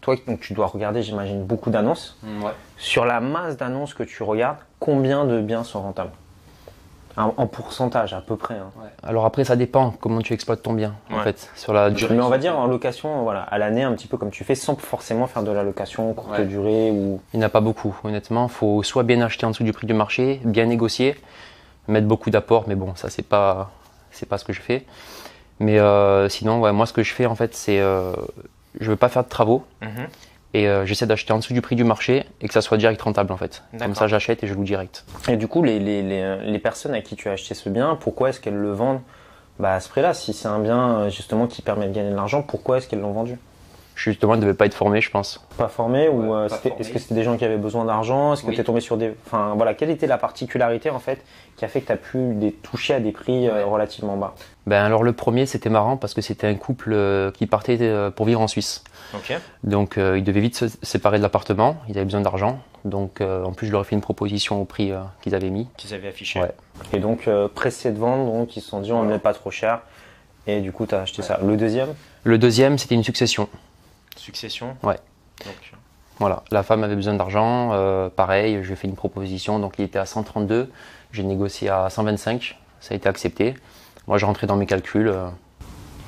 Toi, 0.00 0.16
donc, 0.26 0.40
tu 0.40 0.54
dois 0.54 0.66
regarder, 0.66 1.02
j'imagine, 1.02 1.44
beaucoup 1.44 1.70
d'annonces. 1.70 2.18
Mm, 2.22 2.44
ouais. 2.44 2.52
Sur 2.78 3.04
la 3.04 3.20
masse 3.20 3.56
d'annonces 3.56 3.92
que 3.92 4.02
tu 4.02 4.22
regardes, 4.22 4.56
combien 4.78 5.26
de 5.26 5.40
biens 5.40 5.64
sont 5.64 5.82
rentables? 5.82 6.12
En 7.16 7.46
pourcentage 7.46 8.14
à 8.14 8.22
peu 8.22 8.36
près. 8.36 8.54
Hein. 8.54 8.70
Alors 9.02 9.26
après, 9.26 9.44
ça 9.44 9.54
dépend 9.54 9.90
comment 10.00 10.22
tu 10.22 10.32
exploites 10.32 10.62
ton 10.62 10.72
bien, 10.72 10.94
en 11.12 11.18
fait, 11.18 11.50
sur 11.54 11.74
la 11.74 11.90
durée. 11.90 12.14
Mais 12.14 12.22
on 12.22 12.30
va 12.30 12.38
dire 12.38 12.58
en 12.58 12.66
location, 12.66 13.24
voilà, 13.24 13.42
à 13.42 13.58
l'année, 13.58 13.82
un 13.82 13.92
petit 13.92 14.06
peu 14.06 14.16
comme 14.16 14.30
tu 14.30 14.42
fais, 14.42 14.54
sans 14.54 14.74
forcément 14.76 15.26
faire 15.26 15.42
de 15.42 15.50
la 15.50 15.62
location 15.62 16.14
courte 16.14 16.40
durée 16.40 16.90
ou. 16.90 17.20
Il 17.34 17.40
n'y 17.40 17.44
en 17.44 17.48
a 17.48 17.50
pas 17.50 17.60
beaucoup, 17.60 17.94
honnêtement. 18.04 18.46
Il 18.46 18.52
faut 18.52 18.82
soit 18.82 19.02
bien 19.02 19.20
acheter 19.20 19.44
en 19.44 19.50
dessous 19.50 19.64
du 19.64 19.72
prix 19.74 19.86
du 19.86 19.92
marché, 19.92 20.40
bien 20.44 20.64
négocier, 20.64 21.14
mettre 21.88 22.06
beaucoup 22.06 22.30
d'apports, 22.30 22.64
mais 22.66 22.74
bon, 22.74 22.94
ça 22.94 23.10
c'est 23.10 23.26
pas, 23.26 23.70
c'est 24.10 24.28
pas 24.28 24.38
ce 24.38 24.44
que 24.44 24.52
je 24.52 24.60
fais. 24.60 24.84
Mais 25.58 25.78
euh, 25.78 26.28
sinon, 26.28 26.60
ouais, 26.60 26.72
moi 26.72 26.86
ce 26.86 26.92
que 26.92 27.02
je 27.02 27.12
fais 27.12 27.26
en 27.26 27.34
fait, 27.34 27.54
c'est, 27.54 27.80
euh, 27.80 28.12
je 28.80 28.90
veux 28.90 28.96
pas 28.96 29.08
faire 29.08 29.24
de 29.24 29.28
travaux. 29.28 29.64
Mhm 29.82 30.08
et 30.54 30.68
euh, 30.68 30.84
j'essaie 30.84 31.06
d'acheter 31.06 31.32
en 31.32 31.38
dessous 31.38 31.52
du 31.52 31.62
prix 31.62 31.76
du 31.76 31.84
marché 31.84 32.24
et 32.40 32.48
que 32.48 32.54
ça 32.54 32.60
soit 32.60 32.76
direct 32.76 33.00
rentable 33.00 33.32
en 33.32 33.36
fait. 33.36 33.62
Comme 33.78 33.94
ça 33.94 34.08
j'achète 34.08 34.42
et 34.42 34.46
je 34.46 34.54
loue 34.54 34.64
direct. 34.64 35.04
Et 35.28 35.36
du 35.36 35.46
coup, 35.48 35.62
les, 35.62 35.78
les, 35.78 36.02
les, 36.02 36.58
personnes 36.58 36.94
à 36.94 37.00
qui 37.00 37.16
tu 37.16 37.28
as 37.28 37.32
acheté 37.32 37.54
ce 37.54 37.68
bien, 37.68 37.96
pourquoi 38.00 38.30
est-ce 38.30 38.40
qu'elles 38.40 38.56
le 38.56 38.72
vendent? 38.72 39.00
Bah, 39.58 39.74
à 39.74 39.80
ce 39.80 39.88
prix-là 39.88 40.14
Si 40.14 40.32
c'est 40.32 40.48
un 40.48 40.58
bien 40.58 40.98
euh, 40.98 41.10
justement 41.10 41.46
qui 41.46 41.62
permet 41.62 41.86
de 41.86 41.92
gagner 41.92 42.10
de 42.10 42.16
l'argent, 42.16 42.42
pourquoi 42.42 42.78
est-ce 42.78 42.88
qu'elles 42.88 43.00
l'ont 43.00 43.12
vendu? 43.12 43.38
Justement, 44.02 44.36
ne 44.36 44.40
devaient 44.40 44.54
pas 44.54 44.66
être 44.66 44.74
formées, 44.74 45.00
je 45.00 45.10
pense. 45.10 45.46
Pas 45.58 45.68
formées 45.68 46.08
ou 46.08 46.34
euh, 46.34 46.48
est-ce 46.78 46.90
que 46.90 46.98
c'était 46.98 47.14
des 47.14 47.22
gens 47.22 47.36
qui 47.36 47.44
avaient 47.44 47.58
besoin 47.58 47.84
d'argent? 47.84 48.32
Est-ce 48.32 48.42
que 48.42 48.50
tu 48.50 48.60
es 48.60 48.64
tombé 48.64 48.80
sur 48.80 48.96
des. 48.96 49.12
Enfin 49.26 49.52
voilà, 49.56 49.74
quelle 49.74 49.90
était 49.90 50.06
la 50.06 50.16
particularité 50.16 50.88
en 50.90 50.98
fait 50.98 51.22
qui 51.56 51.64
a 51.66 51.68
fait 51.68 51.82
que 51.82 51.86
tu 51.88 51.92
as 51.92 51.96
pu 51.96 52.32
les 52.34 52.52
toucher 52.52 52.94
à 52.94 53.00
des 53.00 53.12
prix 53.12 53.48
relativement 53.48 54.16
bas? 54.16 54.34
Ben 54.66 54.84
alors 54.84 55.02
le 55.02 55.12
premier 55.12 55.46
c'était 55.46 55.68
marrant 55.68 55.96
parce 55.96 56.14
que 56.14 56.22
c'était 56.22 56.46
un 56.46 56.54
couple 56.54 56.96
qui 57.34 57.46
partait 57.46 57.78
pour 58.14 58.26
vivre 58.26 58.40
en 58.40 58.48
Suisse. 58.48 58.84
Donc 59.64 59.98
euh, 59.98 60.18
ils 60.18 60.24
devaient 60.24 60.40
vite 60.40 60.56
se 60.56 60.66
séparer 60.82 61.18
de 61.18 61.22
l'appartement, 61.22 61.76
ils 61.88 61.96
avaient 61.96 62.04
besoin 62.04 62.20
d'argent. 62.20 62.60
Donc 62.84 63.20
euh, 63.20 63.44
en 63.44 63.52
plus 63.52 63.66
je 63.66 63.72
leur 63.72 63.82
ai 63.82 63.84
fait 63.84 63.94
une 63.94 64.00
proposition 64.00 64.60
au 64.60 64.64
prix 64.64 64.92
euh, 64.92 65.00
qu'ils 65.22 65.34
avaient 65.34 65.50
mis. 65.50 65.68
Qu'ils 65.76 65.94
avaient 65.94 66.08
affiché. 66.08 66.40
Et 66.92 66.98
donc 66.98 67.28
pressé 67.54 67.92
de 67.92 67.98
vendre, 67.98 68.32
donc 68.32 68.56
ils 68.56 68.60
se 68.60 68.68
sont 68.68 68.80
dit 68.80 68.92
on 68.92 69.02
ne 69.02 69.08
met 69.08 69.18
pas 69.18 69.34
trop 69.34 69.50
cher. 69.50 69.80
Et 70.46 70.60
du 70.60 70.72
coup 70.72 70.86
tu 70.86 70.94
as 70.94 71.02
acheté 71.02 71.22
ça. 71.22 71.38
Le 71.44 71.56
deuxième? 71.56 71.94
Le 72.24 72.38
deuxième 72.38 72.78
c'était 72.78 72.94
une 72.94 73.04
succession. 73.04 73.48
Succession 74.20 74.76
Ouais. 74.82 74.96
Voilà, 76.18 76.42
la 76.50 76.62
femme 76.62 76.84
avait 76.84 76.96
besoin 76.96 77.14
d'argent, 77.14 77.70
pareil, 78.14 78.58
je 78.60 78.66
lui 78.66 78.72
ai 78.74 78.76
fait 78.76 78.86
une 78.86 78.94
proposition, 78.94 79.58
donc 79.58 79.74
il 79.78 79.86
était 79.86 79.98
à 79.98 80.04
132, 80.04 80.70
j'ai 81.12 81.22
négocié 81.22 81.70
à 81.70 81.88
125, 81.88 82.58
ça 82.80 82.92
a 82.92 82.96
été 82.96 83.08
accepté. 83.08 83.54
Moi 84.06 84.18
je 84.18 84.26
rentrais 84.26 84.46
dans 84.46 84.56
mes 84.56 84.66
calculs, 84.66 85.10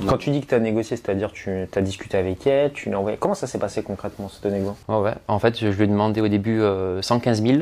quand 0.06 0.19
tu 0.19 0.31
dis 0.31 0.41
que 0.41 0.47
tu 0.47 0.55
as 0.55 0.59
négocié, 0.59 0.97
c'est-à-dire 0.97 1.32
tu 1.32 1.67
as 1.75 1.81
discuté 1.81 2.17
avec 2.17 2.46
elle, 2.46 2.72
tu 2.72 2.91
l'as 2.91 2.98
envoyé. 2.98 3.17
Comment 3.17 3.34
ça 3.34 3.46
s'est 3.46 3.58
passé 3.58 3.82
concrètement 3.82 4.29
ce 4.29 4.46
négo 4.48 4.77
ouais, 4.89 5.15
En 5.29 5.39
fait, 5.39 5.58
je 5.58 5.69
lui 5.69 5.84
ai 5.84 5.87
demandé 5.87 6.20
au 6.20 6.29
début 6.29 6.60
115 7.01 7.41
euh, 7.41 7.46
000. 7.46 7.58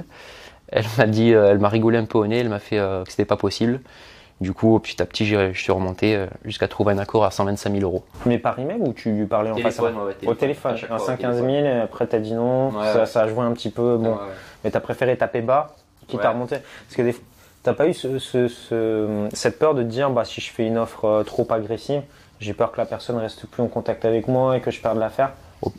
Elle 0.68 0.84
m'a 0.98 1.06
dit, 1.06 1.34
euh, 1.34 1.50
elle 1.50 1.58
m'a 1.58 1.68
rigolé 1.68 1.98
un 1.98 2.04
peu 2.04 2.18
au 2.18 2.26
nez, 2.26 2.38
elle 2.38 2.48
m'a 2.48 2.60
fait 2.60 2.78
euh, 2.78 3.04
que 3.04 3.10
c'était 3.10 3.24
pas 3.24 3.36
possible. 3.36 3.80
Du 4.40 4.54
coup, 4.54 4.78
petit 4.80 5.02
à 5.02 5.06
petit, 5.06 5.26
je 5.26 5.52
suis 5.52 5.70
remonté 5.70 6.26
jusqu'à 6.44 6.66
trouver 6.66 6.94
un 6.94 6.98
accord 6.98 7.24
à 7.24 7.30
125 7.30 7.72
000 7.72 7.82
euros. 7.82 8.04
Mais 8.24 8.38
par 8.38 8.58
email 8.58 8.80
ou 8.80 8.94
tu 8.94 9.10
lui 9.10 9.26
parlais 9.26 9.50
en 9.50 9.56
face 9.56 9.78
à 9.78 9.82
face 9.82 9.94
Au 10.26 10.34
téléphone, 10.34 10.76
à 10.90 10.98
115 10.98 11.36
000, 11.36 11.50
et 11.50 11.80
après 11.80 12.06
tu 12.06 12.16
as 12.16 12.20
dit 12.20 12.32
non, 12.32 12.72
ça, 13.04 13.22
a 13.22 13.28
joué 13.28 13.40
un 13.40 13.52
petit 13.52 13.70
peu, 13.70 13.98
bon. 13.98 14.16
Mais 14.64 14.70
tu 14.70 14.76
as 14.76 14.80
préféré 14.80 15.16
taper 15.18 15.42
bas, 15.42 15.74
qui 16.08 16.18
t'a 16.18 16.30
remonté. 16.30 16.56
Parce 16.86 16.96
que 16.96 17.02
des... 17.02 17.16
t'as 17.62 17.74
pas 17.74 17.86
eu 17.86 17.94
cette 17.94 19.58
peur 19.58 19.74
de 19.74 19.82
te 19.82 19.88
dire, 19.88 20.10
bah, 20.10 20.24
si 20.24 20.40
je 20.40 20.50
fais 20.50 20.66
une 20.66 20.78
offre 20.78 21.22
trop 21.26 21.46
agressive, 21.50 22.02
j'ai 22.40 22.54
peur 22.54 22.72
que 22.72 22.78
la 22.78 22.86
personne 22.86 23.18
reste 23.18 23.46
plus 23.46 23.62
en 23.62 23.68
contact 23.68 24.04
avec 24.04 24.26
moi 24.26 24.56
et 24.56 24.60
que 24.60 24.70
je 24.70 24.80
perde 24.80 24.98
l'affaire? 24.98 25.32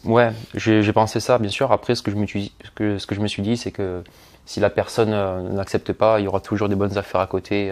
Ouais, 0.05 0.31
j'ai 0.53 0.93
pensé 0.93 1.19
ça, 1.19 1.39
bien 1.39 1.49
sûr. 1.49 1.71
Après, 1.71 1.95
ce 1.95 2.03
que 2.03 2.11
je 2.11 2.15
me 2.15 2.27
suis, 2.27 2.53
que, 2.75 2.99
ce 2.99 3.07
que 3.07 3.15
je 3.15 3.21
me 3.21 3.27
suis 3.27 3.41
dit, 3.41 3.57
c'est 3.57 3.71
que 3.71 4.03
si 4.45 4.59
la 4.59 4.69
personne 4.69 5.11
euh, 5.11 5.41
n'accepte 5.49 5.91
pas, 5.93 6.19
il 6.19 6.25
y 6.25 6.27
aura 6.27 6.39
toujours 6.39 6.69
des 6.69 6.75
bonnes 6.75 6.97
affaires 6.97 7.21
à 7.21 7.27
côté. 7.27 7.71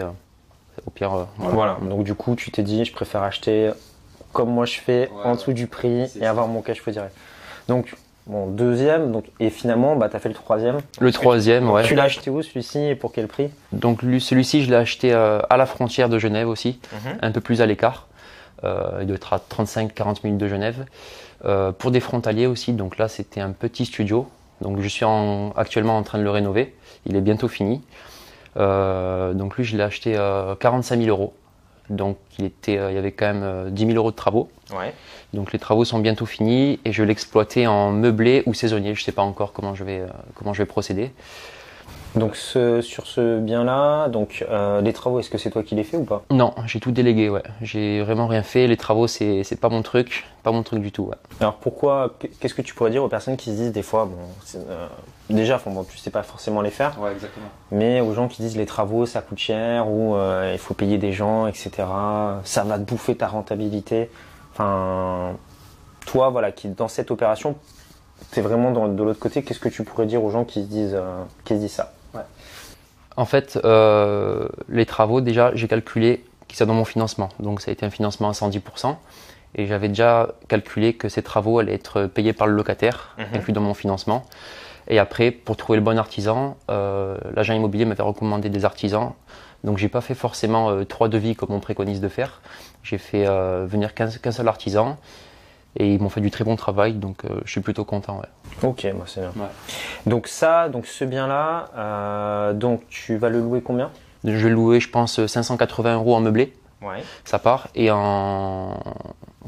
Euh, 0.80 0.86
au 0.86 0.90
pire. 0.90 1.14
Euh, 1.14 1.24
voilà. 1.38 1.78
Donc 1.82 2.04
du 2.04 2.14
coup, 2.14 2.34
tu 2.34 2.50
t'es 2.50 2.62
dit, 2.62 2.84
je 2.84 2.92
préfère 2.92 3.22
acheter 3.22 3.70
comme 4.32 4.50
moi 4.50 4.64
je 4.64 4.78
fais, 4.78 5.10
en 5.24 5.34
dessous 5.34 5.52
du 5.52 5.66
prix 5.66 6.10
et 6.20 6.26
avoir 6.26 6.46
mon 6.46 6.62
cash 6.62 6.80
flow 6.80 6.92
direct. 6.92 7.14
Donc 7.68 7.94
Bon, 8.26 8.46
deuxième, 8.46 9.10
donc, 9.10 9.24
et 9.40 9.50
finalement, 9.50 9.96
bah, 9.96 10.08
tu 10.08 10.14
as 10.14 10.20
fait 10.20 10.28
le 10.28 10.36
troisième. 10.36 10.78
Le 11.00 11.10
troisième, 11.10 11.68
ouais. 11.68 11.82
Tu 11.82 11.96
l'as 11.96 12.04
acheté 12.04 12.30
où 12.30 12.42
celui-ci 12.42 12.78
et 12.78 12.94
pour 12.94 13.10
quel 13.12 13.26
prix? 13.26 13.50
Donc 13.72 14.02
celui-ci, 14.20 14.62
je 14.62 14.70
l'ai 14.70 14.76
acheté 14.76 15.12
à 15.12 15.56
la 15.56 15.66
frontière 15.66 16.08
de 16.08 16.16
Genève 16.16 16.46
aussi, 16.46 16.78
mhm. 16.92 17.18
un 17.22 17.32
peu 17.32 17.40
plus 17.40 17.60
à 17.60 17.66
l'écart. 17.66 18.06
Euh, 18.64 18.98
il 19.00 19.06
doit 19.06 19.16
être 19.16 19.32
à 19.32 19.38
35-40 19.38 20.18
minutes 20.24 20.40
de 20.40 20.48
Genève. 20.48 20.84
Euh, 21.44 21.72
pour 21.72 21.90
des 21.90 22.00
frontaliers 22.00 22.46
aussi, 22.46 22.72
donc 22.72 22.98
là 22.98 23.08
c'était 23.08 23.40
un 23.40 23.52
petit 23.52 23.86
studio. 23.86 24.28
Donc 24.60 24.80
je 24.80 24.88
suis 24.88 25.06
actuellement 25.56 25.96
en 25.96 26.02
train 26.02 26.18
de 26.18 26.24
le 26.24 26.30
rénover. 26.30 26.74
Il 27.06 27.16
est 27.16 27.22
bientôt 27.22 27.48
fini. 27.48 27.80
Euh, 28.56 29.32
donc 29.32 29.56
lui 29.56 29.64
je 29.64 29.76
l'ai 29.76 29.82
acheté 29.82 30.16
à 30.16 30.56
45 30.58 30.98
000 30.98 31.08
euros. 31.08 31.34
Donc 31.88 32.18
il, 32.38 32.44
était, 32.44 32.74
il 32.74 32.94
y 32.94 32.98
avait 32.98 33.12
quand 33.12 33.32
même 33.32 33.70
10 33.70 33.86
000 33.86 33.96
euros 33.96 34.10
de 34.10 34.16
travaux. 34.16 34.48
Donc 35.34 35.52
les 35.52 35.58
travaux 35.58 35.84
sont 35.84 35.98
bientôt 35.98 36.26
finis 36.26 36.78
et 36.84 36.92
je 36.92 37.02
vais 37.02 37.08
l'exploiter 37.08 37.66
en 37.66 37.90
meublé 37.90 38.42
ou 38.46 38.54
saisonnier. 38.54 38.94
Je 38.94 39.00
ne 39.00 39.04
sais 39.04 39.12
pas 39.12 39.22
encore 39.22 39.52
comment 39.52 39.74
je 39.74 39.84
vais, 39.84 40.02
comment 40.34 40.52
je 40.52 40.62
vais 40.62 40.66
procéder. 40.66 41.12
Donc 42.16 42.34
ce, 42.34 42.80
sur 42.80 43.06
ce 43.06 43.38
bien-là, 43.38 44.08
donc 44.08 44.44
euh, 44.50 44.80
les 44.80 44.92
travaux, 44.92 45.20
est-ce 45.20 45.30
que 45.30 45.38
c'est 45.38 45.50
toi 45.50 45.62
qui 45.62 45.76
les 45.76 45.84
fais 45.84 45.96
ou 45.96 46.04
pas? 46.04 46.24
Non, 46.30 46.54
j'ai 46.66 46.80
tout 46.80 46.90
délégué, 46.90 47.28
ouais. 47.28 47.42
J'ai 47.62 48.02
vraiment 48.02 48.26
rien 48.26 48.42
fait. 48.42 48.66
Les 48.66 48.76
travaux, 48.76 49.06
c'est 49.06 49.44
c'est 49.44 49.60
pas 49.60 49.68
mon 49.68 49.82
truc, 49.82 50.26
pas 50.42 50.50
mon 50.50 50.64
truc 50.64 50.80
du 50.80 50.90
tout. 50.90 51.04
Ouais. 51.04 51.16
Alors 51.40 51.54
pourquoi 51.54 52.16
Qu'est-ce 52.40 52.54
que 52.54 52.62
tu 52.62 52.74
pourrais 52.74 52.90
dire 52.90 53.04
aux 53.04 53.08
personnes 53.08 53.36
qui 53.36 53.50
se 53.50 53.56
disent 53.56 53.72
des 53.72 53.82
fois, 53.82 54.06
bon, 54.06 54.16
euh, 54.56 54.88
déjà, 55.30 55.56
enfin, 55.56 55.70
bon, 55.70 55.84
tu 55.84 55.96
sais 55.98 56.10
pas 56.10 56.22
forcément 56.22 56.60
les 56.60 56.70
faire, 56.70 57.00
Ouais, 57.00 57.12
exactement. 57.12 57.46
mais 57.70 58.00
aux 58.00 58.12
gens 58.14 58.28
qui 58.28 58.42
disent 58.42 58.56
les 58.56 58.66
travaux 58.66 59.06
ça 59.06 59.20
coûte 59.22 59.38
cher 59.38 59.88
ou 59.88 60.14
euh, 60.14 60.50
il 60.52 60.58
faut 60.58 60.74
payer 60.74 60.98
des 60.98 61.12
gens, 61.12 61.46
etc. 61.46 61.70
Ça 62.44 62.64
va 62.64 62.78
te 62.78 62.84
bouffer 62.84 63.16
ta 63.16 63.26
rentabilité. 63.28 64.10
Enfin, 64.52 65.36
toi, 66.06 66.28
voilà, 66.30 66.52
qui 66.52 66.68
dans 66.68 66.88
cette 66.88 67.10
opération, 67.10 67.56
t'es 68.32 68.40
vraiment 68.40 68.70
dans, 68.70 68.88
de 68.88 69.02
l'autre 69.02 69.20
côté. 69.20 69.42
Qu'est-ce 69.42 69.60
que 69.60 69.68
tu 69.68 69.84
pourrais 69.84 70.06
dire 70.06 70.22
aux 70.24 70.30
gens 70.30 70.44
qui 70.44 70.62
se 70.62 70.68
disent, 70.68 70.94
euh, 70.94 71.22
qui 71.44 71.54
se 71.54 71.58
disent 71.60 71.72
ça? 71.72 71.92
En 73.16 73.24
fait, 73.26 73.58
euh, 73.64 74.48
les 74.68 74.86
travaux, 74.86 75.20
déjà, 75.20 75.50
j'ai 75.54 75.68
calculé 75.68 76.24
qu'ils 76.48 76.56
sont 76.56 76.66
dans 76.66 76.74
mon 76.74 76.84
financement. 76.86 77.28
Donc, 77.38 77.60
ça 77.60 77.70
a 77.70 77.72
été 77.72 77.84
un 77.84 77.90
financement 77.90 78.28
à 78.30 78.32
110%. 78.32 78.96
Et 79.56 79.66
j'avais 79.66 79.88
déjà 79.88 80.28
calculé 80.48 80.94
que 80.94 81.08
ces 81.08 81.22
travaux 81.22 81.58
allaient 81.58 81.74
être 81.74 82.06
payés 82.06 82.32
par 82.32 82.46
le 82.46 82.54
locataire, 82.54 83.14
Mhm. 83.18 83.24
inclus 83.34 83.52
dans 83.52 83.60
mon 83.60 83.74
financement. 83.74 84.24
Et 84.88 84.98
après, 84.98 85.30
pour 85.30 85.56
trouver 85.56 85.78
le 85.78 85.84
bon 85.84 85.98
artisan, 85.98 86.56
euh, 86.70 87.16
l'agent 87.34 87.54
immobilier 87.54 87.84
m'avait 87.84 88.02
recommandé 88.02 88.48
des 88.48 88.64
artisans. 88.64 89.12
Donc, 89.64 89.78
j'ai 89.78 89.88
pas 89.88 90.00
fait 90.00 90.14
forcément 90.14 90.70
euh, 90.70 90.84
trois 90.84 91.08
devis 91.08 91.36
comme 91.36 91.52
on 91.52 91.60
préconise 91.60 92.00
de 92.00 92.08
faire. 92.08 92.40
J'ai 92.82 92.98
fait 92.98 93.26
euh, 93.26 93.66
venir 93.68 93.94
qu'un 93.94 94.08
seul 94.08 94.48
artisan. 94.48 94.96
Et 95.76 95.94
ils 95.94 96.00
m'ont 96.02 96.08
fait 96.08 96.20
du 96.20 96.30
très 96.32 96.42
bon 96.42 96.56
travail, 96.56 96.94
donc 96.94 97.24
euh, 97.24 97.40
je 97.44 97.52
suis 97.52 97.60
plutôt 97.60 97.84
content. 97.84 98.18
Ouais. 98.18 98.68
Ok, 98.68 98.84
moi 98.92 99.04
c'est 99.06 99.20
bien. 99.20 99.30
Ouais. 99.36 99.48
Donc 100.04 100.26
ça, 100.26 100.68
donc 100.68 100.86
ce 100.86 101.04
bien-là, 101.04 101.68
euh, 101.76 102.52
donc 102.52 102.82
tu 102.88 103.16
vas 103.16 103.28
le 103.28 103.40
louer 103.40 103.62
combien? 103.62 103.90
Je 104.24 104.30
vais 104.32 104.50
louer, 104.50 104.80
je 104.80 104.90
pense, 104.90 105.24
580 105.24 105.94
euros 105.94 106.16
en 106.16 106.20
meublé. 106.20 106.52
Ouais. 106.82 107.04
ça 107.24 107.38
part. 107.38 107.68
Et 107.74 107.90
en 107.90 108.74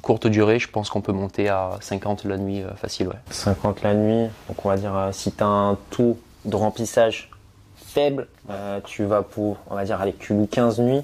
courte 0.03 0.27
durée, 0.27 0.59
je 0.59 0.69
pense 0.69 0.91
qu'on 0.91 1.01
peut 1.01 1.13
monter 1.13 1.49
à 1.49 1.71
50 1.81 2.25
la 2.25 2.37
nuit 2.37 2.63
euh, 2.63 2.75
facile. 2.75 3.09
Ouais. 3.09 3.15
50 3.31 3.83
la 3.83 3.95
nuit. 3.95 4.29
Donc 4.49 4.65
on 4.65 4.69
va 4.69 4.77
dire 4.77 4.97
euh, 4.97 5.13
si 5.13 5.33
tu 5.33 5.43
as 5.43 5.47
un 5.47 5.79
taux 5.91 6.19
de 6.45 6.57
remplissage 6.57 7.31
faible, 7.77 8.27
euh, 8.51 8.81
tu 8.85 9.05
vas 9.05 9.23
pour, 9.23 9.59
on 9.71 9.75
va 9.77 9.85
dire, 9.85 10.01
allez, 10.01 10.15
tu 10.15 10.35
loues 10.35 10.49
15 10.51 10.81
nuits. 10.81 11.03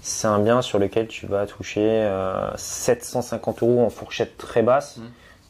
C'est 0.00 0.28
un 0.28 0.38
bien 0.38 0.62
sur 0.62 0.78
lequel 0.78 1.08
tu 1.08 1.26
vas 1.26 1.46
toucher 1.46 1.80
euh, 1.84 2.50
750 2.56 3.62
euros 3.62 3.84
en 3.84 3.90
fourchette 3.90 4.36
très 4.38 4.62
basse. 4.62 4.96
Mhm. 4.98 5.04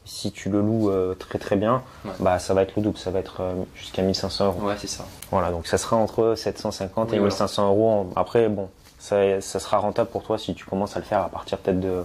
Si 0.05 0.31
tu 0.31 0.49
le 0.49 0.59
loues 0.59 0.89
euh, 0.89 1.13
très 1.13 1.37
très 1.37 1.55
bien, 1.55 1.83
Ouais. 2.03 2.11
bah 2.19 2.39
ça 2.39 2.55
va 2.55 2.63
être 2.63 2.75
le 2.75 2.81
double, 2.81 2.97
ça 2.97 3.11
va 3.11 3.19
être 3.19 3.41
euh, 3.41 3.53
jusqu'à 3.75 4.01
1500 4.01 4.45
euros. 4.47 4.61
Ouais, 4.67 4.73
c'est 4.79 4.87
ça. 4.87 5.05
Voilà, 5.29 5.51
donc 5.51 5.67
ça 5.67 5.77
sera 5.77 5.97
entre 5.97 6.33
750 6.35 7.09
Oui, 7.09 7.15
et 7.15 7.19
voilà. 7.19 7.29
1500 7.31 7.67
euros. 7.69 7.89
En- 7.91 8.19
Après, 8.19 8.49
bon, 8.49 8.69
ça, 8.97 9.39
ça 9.39 9.59
sera 9.59 9.77
rentable 9.77 10.09
pour 10.09 10.23
toi 10.23 10.39
si 10.39 10.55
tu 10.55 10.65
commences 10.65 10.95
à 10.97 10.99
le 10.99 11.05
faire 11.05 11.19
à 11.21 11.29
partir 11.29 11.59
peut-être 11.59 11.79
de 11.79 12.03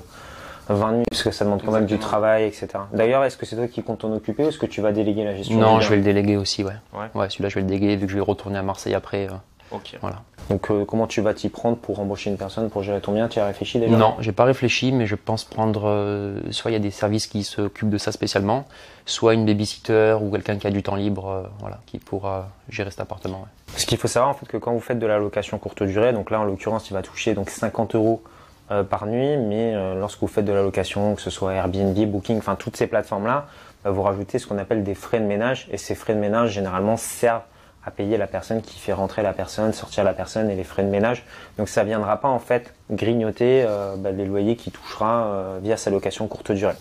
20 0.69 0.93
nuits, 0.93 1.05
parce 1.11 1.23
que 1.23 1.31
ça 1.31 1.45
demande 1.45 1.63
quand 1.65 1.73
même 1.73 1.87
du 1.87 1.99
travail, 1.99 2.45
etc. 2.45 2.69
D'ailleurs, 2.93 3.25
est-ce 3.25 3.37
que 3.37 3.47
c'est 3.47 3.57
toi 3.57 3.67
qui 3.69 3.83
comptes 3.83 4.01
t'en 4.01 4.13
occuper 4.13 4.45
ou 4.45 4.49
est-ce 4.49 4.59
que 4.59 4.67
tu 4.67 4.81
vas 4.81 4.93
déléguer 4.93 5.25
la 5.25 5.35
gestion 5.37 5.59
Non, 5.59 5.81
je 5.81 5.91
vais 5.91 5.97
le 5.97 6.03
déléguer 6.03 6.37
aussi, 6.37 6.65
ouais. 6.65 6.73
Ouais. 6.95 7.29
celui-là, 7.31 7.49
je 7.49 7.55
vais 7.57 7.61
le 7.63 7.67
déléguer 7.67 7.97
vu 7.97 8.07
que 8.07 8.13
je 8.13 8.17
vais 8.17 8.23
retourner 8.23 8.59
à 8.59 8.63
Marseille 8.63 8.95
après. 8.95 9.27
euh, 9.27 9.35
Ok. 9.71 9.97
voilà. 10.01 10.23
Donc, 10.51 10.71
euh, 10.71 10.85
comment 10.85 11.07
tu 11.07 11.21
vas 11.23 11.33
t'y 11.35 11.49
prendre 11.49 11.77
pour 11.79 11.99
embaucher 11.99 12.31
une 12.31 12.37
personne 12.37 12.69
pour 12.71 12.83
gérer 12.83 13.01
ton 13.01 13.13
bien? 13.13 13.29
Tu 13.29 13.41
as 13.41 13.47
réfléchi 13.47 13.81
déjà? 13.81 13.97
Non, 13.97 14.15
j'ai 14.21 14.31
pas 14.33 14.45
réfléchi, 14.45 14.93
mais 14.93 15.07
je 15.07 15.15
pense 15.17 15.43
prendre. 15.45 15.85
euh, 15.87 16.39
soit 16.51 16.71
il 16.71 16.75
y 16.75 16.77
a 16.77 16.81
des 16.81 16.91
services 16.91 17.27
qui 17.27 17.43
s'occupent 17.45 17.89
de 17.91 17.99
ça 17.99 18.13
spécialement, 18.13 18.67
soit 19.07 19.35
une 19.35 19.47
babysitter 19.47 20.17
ou 20.21 20.31
quelqu'un 20.31 20.57
qui 20.59 20.67
a 20.67 20.71
du 20.71 20.83
temps 20.83 20.95
libre, 20.97 21.29
euh, 21.29 21.43
voilà, 21.61 21.81
qui 21.87 21.99
pourra 21.99 22.51
gérer 22.69 22.91
cet 22.91 23.01
appartement. 23.01 23.39
ouais. 23.41 23.77
Ce 23.79 23.87
qu'il 23.87 23.99
faut 23.99 24.07
savoir 24.07 24.31
en 24.31 24.35
fait 24.35 24.47
que 24.47 24.57
quand 24.59 24.73
vous 24.73 24.81
faites 24.81 24.99
de 25.01 25.07
la 25.07 25.19
location 25.19 25.59
courte 25.59 25.83
durée, 25.83 26.13
donc 26.13 26.31
là 26.31 26.41
en 26.41 26.45
l'occurrence 26.45 26.89
il 26.91 26.93
va 26.95 27.03
toucher 27.03 27.35
donc 27.35 27.51
50 27.51 27.95
euros 27.97 28.23
euh, 28.71 28.83
par 28.83 29.07
nuit, 29.07 29.37
mais 29.37 29.75
euh, 29.75 29.95
lorsque 30.01 30.21
vous 30.21 30.27
faites 30.27 30.47
de 30.47 30.53
la 30.53 30.63
location, 30.63 31.15
que 31.15 31.21
ce 31.21 31.29
soit 31.29 31.53
Airbnb, 31.53 31.95
Booking, 32.07 32.39
enfin 32.39 32.55
toutes 32.55 32.79
ces 32.79 32.87
plateformes 32.87 33.27
là, 33.27 33.47
vous 33.85 34.01
rajoutez 34.01 34.39
ce 34.39 34.47
qu'on 34.47 34.57
appelle 34.57 34.83
des 34.83 34.95
frais 34.95 35.21
de 35.21 35.27
ménage 35.27 35.69
et 35.71 35.77
ces 35.77 35.95
frais 35.95 36.15
de 36.15 36.19
ménage 36.19 36.53
généralement 36.53 36.97
servent 36.97 37.43
à 37.85 37.91
payer 37.91 38.17
la 38.17 38.27
personne 38.27 38.63
qui 38.63 38.79
fait 38.79 38.95
rentrer 38.95 39.23
la 39.23 39.35
personne, 39.35 39.75
sortir 39.75 40.03
la 40.03 40.15
personne 40.15 40.49
et 40.49 40.57
les 40.57 40.65
frais 40.65 40.83
de 40.83 40.89
ménage. 40.89 41.27
Donc 41.59 41.69
ça 41.69 41.85
viendra 41.85 42.19
pas 42.19 42.29
en 42.29 42.39
fait 42.39 42.73
grignoter 42.91 43.65
euh, 43.67 43.97
bah, 43.99 44.13
les 44.13 44.25
loyers 44.25 44.57
qu'il 44.57 44.73
touchera 44.73 45.59
via 45.63 45.77
sa 45.77 45.91
location 45.91 46.27
courte 46.27 46.51
durée. 46.51 46.77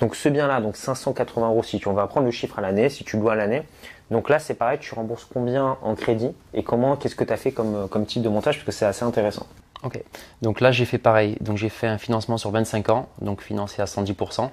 Donc 0.00 0.14
ce 0.14 0.28
bien-là, 0.28 0.60
donc 0.60 0.76
580 0.76 1.48
euros 1.48 1.62
si 1.62 1.78
tu, 1.78 1.88
on 1.88 1.94
va 1.94 2.06
prendre 2.06 2.26
le 2.26 2.32
chiffre 2.32 2.58
à 2.58 2.60
l'année, 2.60 2.90
si 2.90 3.04
tu 3.04 3.16
loues 3.16 3.30
à 3.30 3.34
l'année. 3.34 3.62
Donc 4.10 4.28
là 4.28 4.38
c'est 4.38 4.52
pareil, 4.52 4.78
tu 4.78 4.94
rembourses 4.94 5.24
combien 5.24 5.78
en 5.80 5.94
crédit 5.94 6.34
et 6.52 6.62
comment, 6.62 6.96
qu'est-ce 6.96 7.16
que 7.16 7.24
tu 7.24 7.32
as 7.32 7.38
fait 7.38 7.52
comme, 7.52 7.88
comme 7.88 8.04
type 8.04 8.20
de 8.20 8.28
montage 8.28 8.56
parce 8.56 8.66
que 8.66 8.72
c'est 8.72 8.84
assez 8.84 9.04
intéressant. 9.04 9.46
Ok. 9.86 10.02
Donc 10.42 10.60
là, 10.60 10.72
j'ai 10.72 10.84
fait 10.84 10.98
pareil. 10.98 11.36
Donc 11.40 11.56
j'ai 11.56 11.68
fait 11.68 11.86
un 11.86 11.96
financement 11.98 12.36
sur 12.38 12.50
25 12.50 12.88
ans, 12.90 13.08
donc 13.20 13.40
financé 13.40 13.80
à 13.80 13.84
110%. 13.86 14.50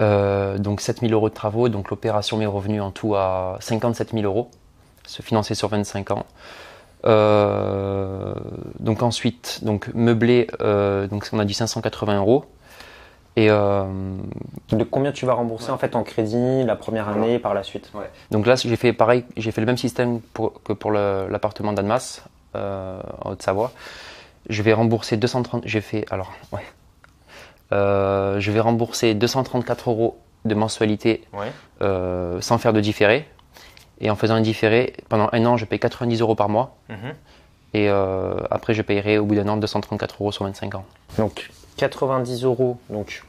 Euh, 0.00 0.58
donc 0.58 0.80
7000 0.80 1.12
euros 1.12 1.28
de 1.28 1.34
travaux. 1.34 1.68
Donc 1.68 1.88
l'opération 1.90 2.36
m'est 2.36 2.46
revenue 2.46 2.80
en 2.80 2.90
tout 2.90 3.14
à 3.14 3.56
57 3.60 4.10
000 4.12 4.24
euros, 4.24 4.50
se 5.06 5.22
financer 5.22 5.54
sur 5.54 5.68
25 5.68 6.10
ans. 6.10 6.26
Euh, 7.04 8.34
donc 8.80 9.02
ensuite, 9.02 9.60
donc 9.62 9.88
meublé, 9.94 10.48
euh, 10.60 11.06
donc 11.06 11.28
on 11.32 11.38
a 11.38 11.44
dit 11.44 11.54
580 11.54 12.18
euros. 12.18 12.44
Et 13.36 13.48
euh, 13.50 13.84
De 14.72 14.84
combien 14.84 15.10
tu 15.12 15.24
vas 15.24 15.32
rembourser 15.34 15.70
en 15.70 15.78
fait 15.78 15.96
en 15.96 16.02
crédit 16.02 16.64
la 16.64 16.76
première 16.76 17.08
année 17.08 17.38
par 17.38 17.54
la 17.54 17.62
suite? 17.62 17.90
Donc 18.30 18.46
là, 18.46 18.56
j'ai 18.56 18.76
fait 18.76 18.92
pareil, 18.92 19.24
j'ai 19.36 19.52
fait 19.52 19.60
le 19.62 19.66
même 19.66 19.78
système 19.78 20.20
pour- 20.20 20.60
que 20.62 20.72
pour 20.74 20.90
l'appartement 20.90 21.72
euh, 21.72 21.76
en 22.54 23.30
Haute-Savoie. 23.30 23.72
Je 24.48 24.62
vais 24.62 24.72
rembourser 24.72 25.16
230, 25.16 25.62
j'ai 25.66 25.80
fait, 25.80 26.04
alors, 26.10 26.32
ouais. 26.52 26.62
Euh, 27.72 28.38
je 28.40 28.50
vais 28.50 28.60
rembourser 28.60 29.14
234 29.14 29.90
euros 29.90 30.18
de 30.44 30.54
mensualité 30.54 31.24
Ouais. 31.32 31.52
euh, 31.80 32.40
sans 32.40 32.58
faire 32.58 32.72
de 32.72 32.80
différé. 32.80 33.26
Et 34.00 34.10
en 34.10 34.16
faisant 34.16 34.34
un 34.34 34.40
différé, 34.40 34.94
pendant 35.08 35.28
un 35.32 35.46
an, 35.46 35.56
je 35.56 35.64
paye 35.64 35.78
90 35.78 36.20
euros 36.20 36.34
par 36.34 36.48
mois. 36.48 36.76
Et 37.74 37.88
euh, 37.88 38.34
après, 38.50 38.74
je 38.74 38.82
payerai 38.82 39.16
au 39.18 39.24
bout 39.24 39.36
d'un 39.36 39.48
an 39.48 39.56
234 39.56 40.16
euros 40.20 40.32
sur 40.32 40.44
25 40.44 40.74
ans. 40.74 40.84
Donc 41.18 41.50
90 41.76 42.44
euros 42.44 42.78
donc 42.90 43.22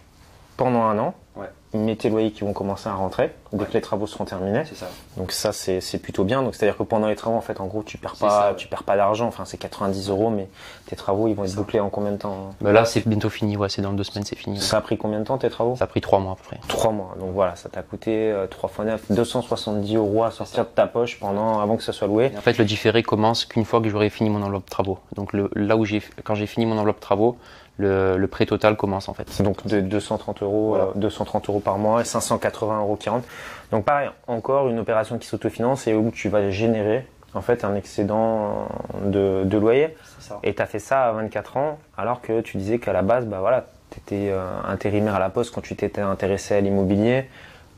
pendant 0.58 0.84
un 0.84 0.98
an. 1.00 1.14
Ouais. 1.36 1.48
Mais 1.74 1.96
tes 1.96 2.10
loyers 2.10 2.32
qui 2.32 2.42
vont 2.42 2.54
commencer 2.54 2.88
à 2.90 2.94
rentrer 2.94 3.32
dès 3.52 3.66
que 3.66 3.74
les 3.74 3.82
travaux 3.82 4.08
seront 4.08 4.26
terminés. 4.26 4.64
C'est 4.66 4.76
ça. 4.76 4.88
Donc 5.18 5.32
ça 5.32 5.52
c'est 5.52 5.82
c'est 5.82 6.00
plutôt 6.00 6.24
bien. 6.24 6.42
Donc 6.44 6.56
c'est 6.56 6.66
à 6.66 6.70
dire 6.70 6.78
que 6.78 6.84
pendant 6.84 7.08
les 7.08 7.16
travaux 7.16 7.38
en 7.38 7.42
fait 7.42 7.60
en 7.60 7.66
gros 7.68 7.84
tu 7.84 7.98
perds 7.98 8.16
pas 8.16 8.30
ça, 8.30 8.50
ouais. 8.50 8.56
tu 8.56 8.68
perds 8.68 8.84
pas 8.84 8.96
d'argent. 8.96 9.28
Enfin 9.28 9.46
c'est 9.46 9.58
90 9.58 10.10
euros 10.10 10.30
mais 10.30 10.48
tes 10.88 10.96
travaux 10.96 11.28
ils 11.28 11.34
vont 11.34 11.44
être 11.44 11.52
ça. 11.52 11.58
bouclés 11.58 11.80
en 11.80 11.90
combien 11.90 12.12
de 12.12 12.18
temps 12.18 12.50
hein? 12.52 12.56
Bah 12.62 12.72
là, 12.72 12.86
c'est 12.86 13.08
bientôt 13.08 13.30
fini. 13.30 13.58
Ouais, 13.58 13.70
c'est 13.70 13.82
dans 13.82 13.94
deux 13.94 14.04
semaines, 14.04 14.26
c'est 14.26 14.36
fini. 14.36 14.60
Ça 14.60 14.78
a 14.78 14.82
pris 14.82 14.98
combien 14.98 15.20
de 15.20 15.26
temps 15.26 15.38
tes 15.38 15.50
travaux? 15.50 15.76
Ça 15.76 15.86
a 15.86 15.88
pris 15.88 16.02
trois 16.02 16.20
mois 16.20 16.34
à 16.34 16.36
peu 16.36 16.44
près. 16.44 16.60
Trois 16.68 16.92
mois. 16.92 17.16
Donc 17.20 17.32
voilà 17.34 17.56
ça 17.56 17.70
t'a 17.70 17.82
coûté 17.82 18.32
euh, 18.32 18.48
3 18.48 18.70
fois 18.70 18.86
9 18.86 19.12
270 19.12 19.96
euros 19.96 20.24
à 20.24 20.32
sortir 20.32 20.64
de 20.64 20.70
ta 20.70 20.88
poche 20.88 21.20
pendant 21.20 21.60
avant 21.60 21.78
que 21.78 21.84
ça 21.84 21.94
soit 21.94 22.08
loué. 22.08 22.32
Et 22.34 22.38
en 22.38 22.42
fait, 22.42 22.58
le 22.58 22.66
différé 22.66 23.04
commence 23.04 23.46
qu'une 23.46 23.66
fois 23.66 23.82
que 23.82 23.90
j'aurai 23.90 24.10
fini 24.10 24.30
mon 24.30 24.42
enveloppe 24.42 24.66
de 24.66 24.70
travaux. 24.70 25.00
Donc 25.16 25.34
le, 25.34 25.50
là 25.56 25.78
où 25.78 25.86
j'ai, 25.86 26.02
quand 26.24 26.36
j'ai 26.36 26.48
fini 26.48 26.66
mon 26.66 26.78
enveloppe 26.78 26.98
de 26.98 27.02
travaux, 27.02 27.38
le, 27.78 28.18
le 28.18 28.28
prêt 28.28 28.46
total 28.46 28.76
commence 28.78 29.10
en 29.10 29.14
fait. 29.14 29.28
C'est 29.30 29.44
donc 29.44 29.66
de 29.66 29.82
230 29.82 30.44
euros, 30.44 30.70
Voilà. 30.70 30.84
euh, 30.86 30.92
230 30.96 31.50
euros 31.50 31.60
par 31.60 31.78
mois 31.78 32.02
et 32.02 32.06
580 32.06 32.80
euros 32.80 32.96
qui 32.96 33.10
rentrent. 33.10 33.28
Donc 33.72 33.86
pareil, 33.86 34.10
encore 34.28 34.68
une 34.70 34.80
opération 34.80 35.18
qui 35.18 35.28
s'autofinance 35.28 35.88
et 35.88 35.94
où 35.96 36.12
tu 36.12 36.30
vas 36.30 36.50
générer 36.52 37.08
en 37.34 37.42
fait 37.42 37.64
un 37.64 37.76
excédent 37.76 38.68
de, 39.06 39.44
de 39.44 39.58
loyer. 39.58 39.96
Ça. 40.20 40.40
Et 40.44 40.54
tu 40.54 40.62
as 40.62 40.68
fait 40.68 40.78
ça 40.80 41.06
à 41.08 41.12
24 41.14 41.58
ans 41.58 41.80
alors 41.98 42.22
que 42.22 42.42
tu 42.42 42.58
disais 42.58 42.78
qu'à 42.78 42.94
la 42.94 43.02
base, 43.02 43.26
bah 43.26 43.40
voilà, 43.40 43.66
tu 43.90 43.98
étais 44.00 44.32
intérimaire 44.68 45.16
à 45.16 45.20
la 45.20 45.30
poste 45.30 45.54
quand 45.54 45.62
tu 45.62 45.76
t'étais 45.76 46.02
intéressé 46.02 46.54
à 46.56 46.62
l'immobilier. 46.62 47.26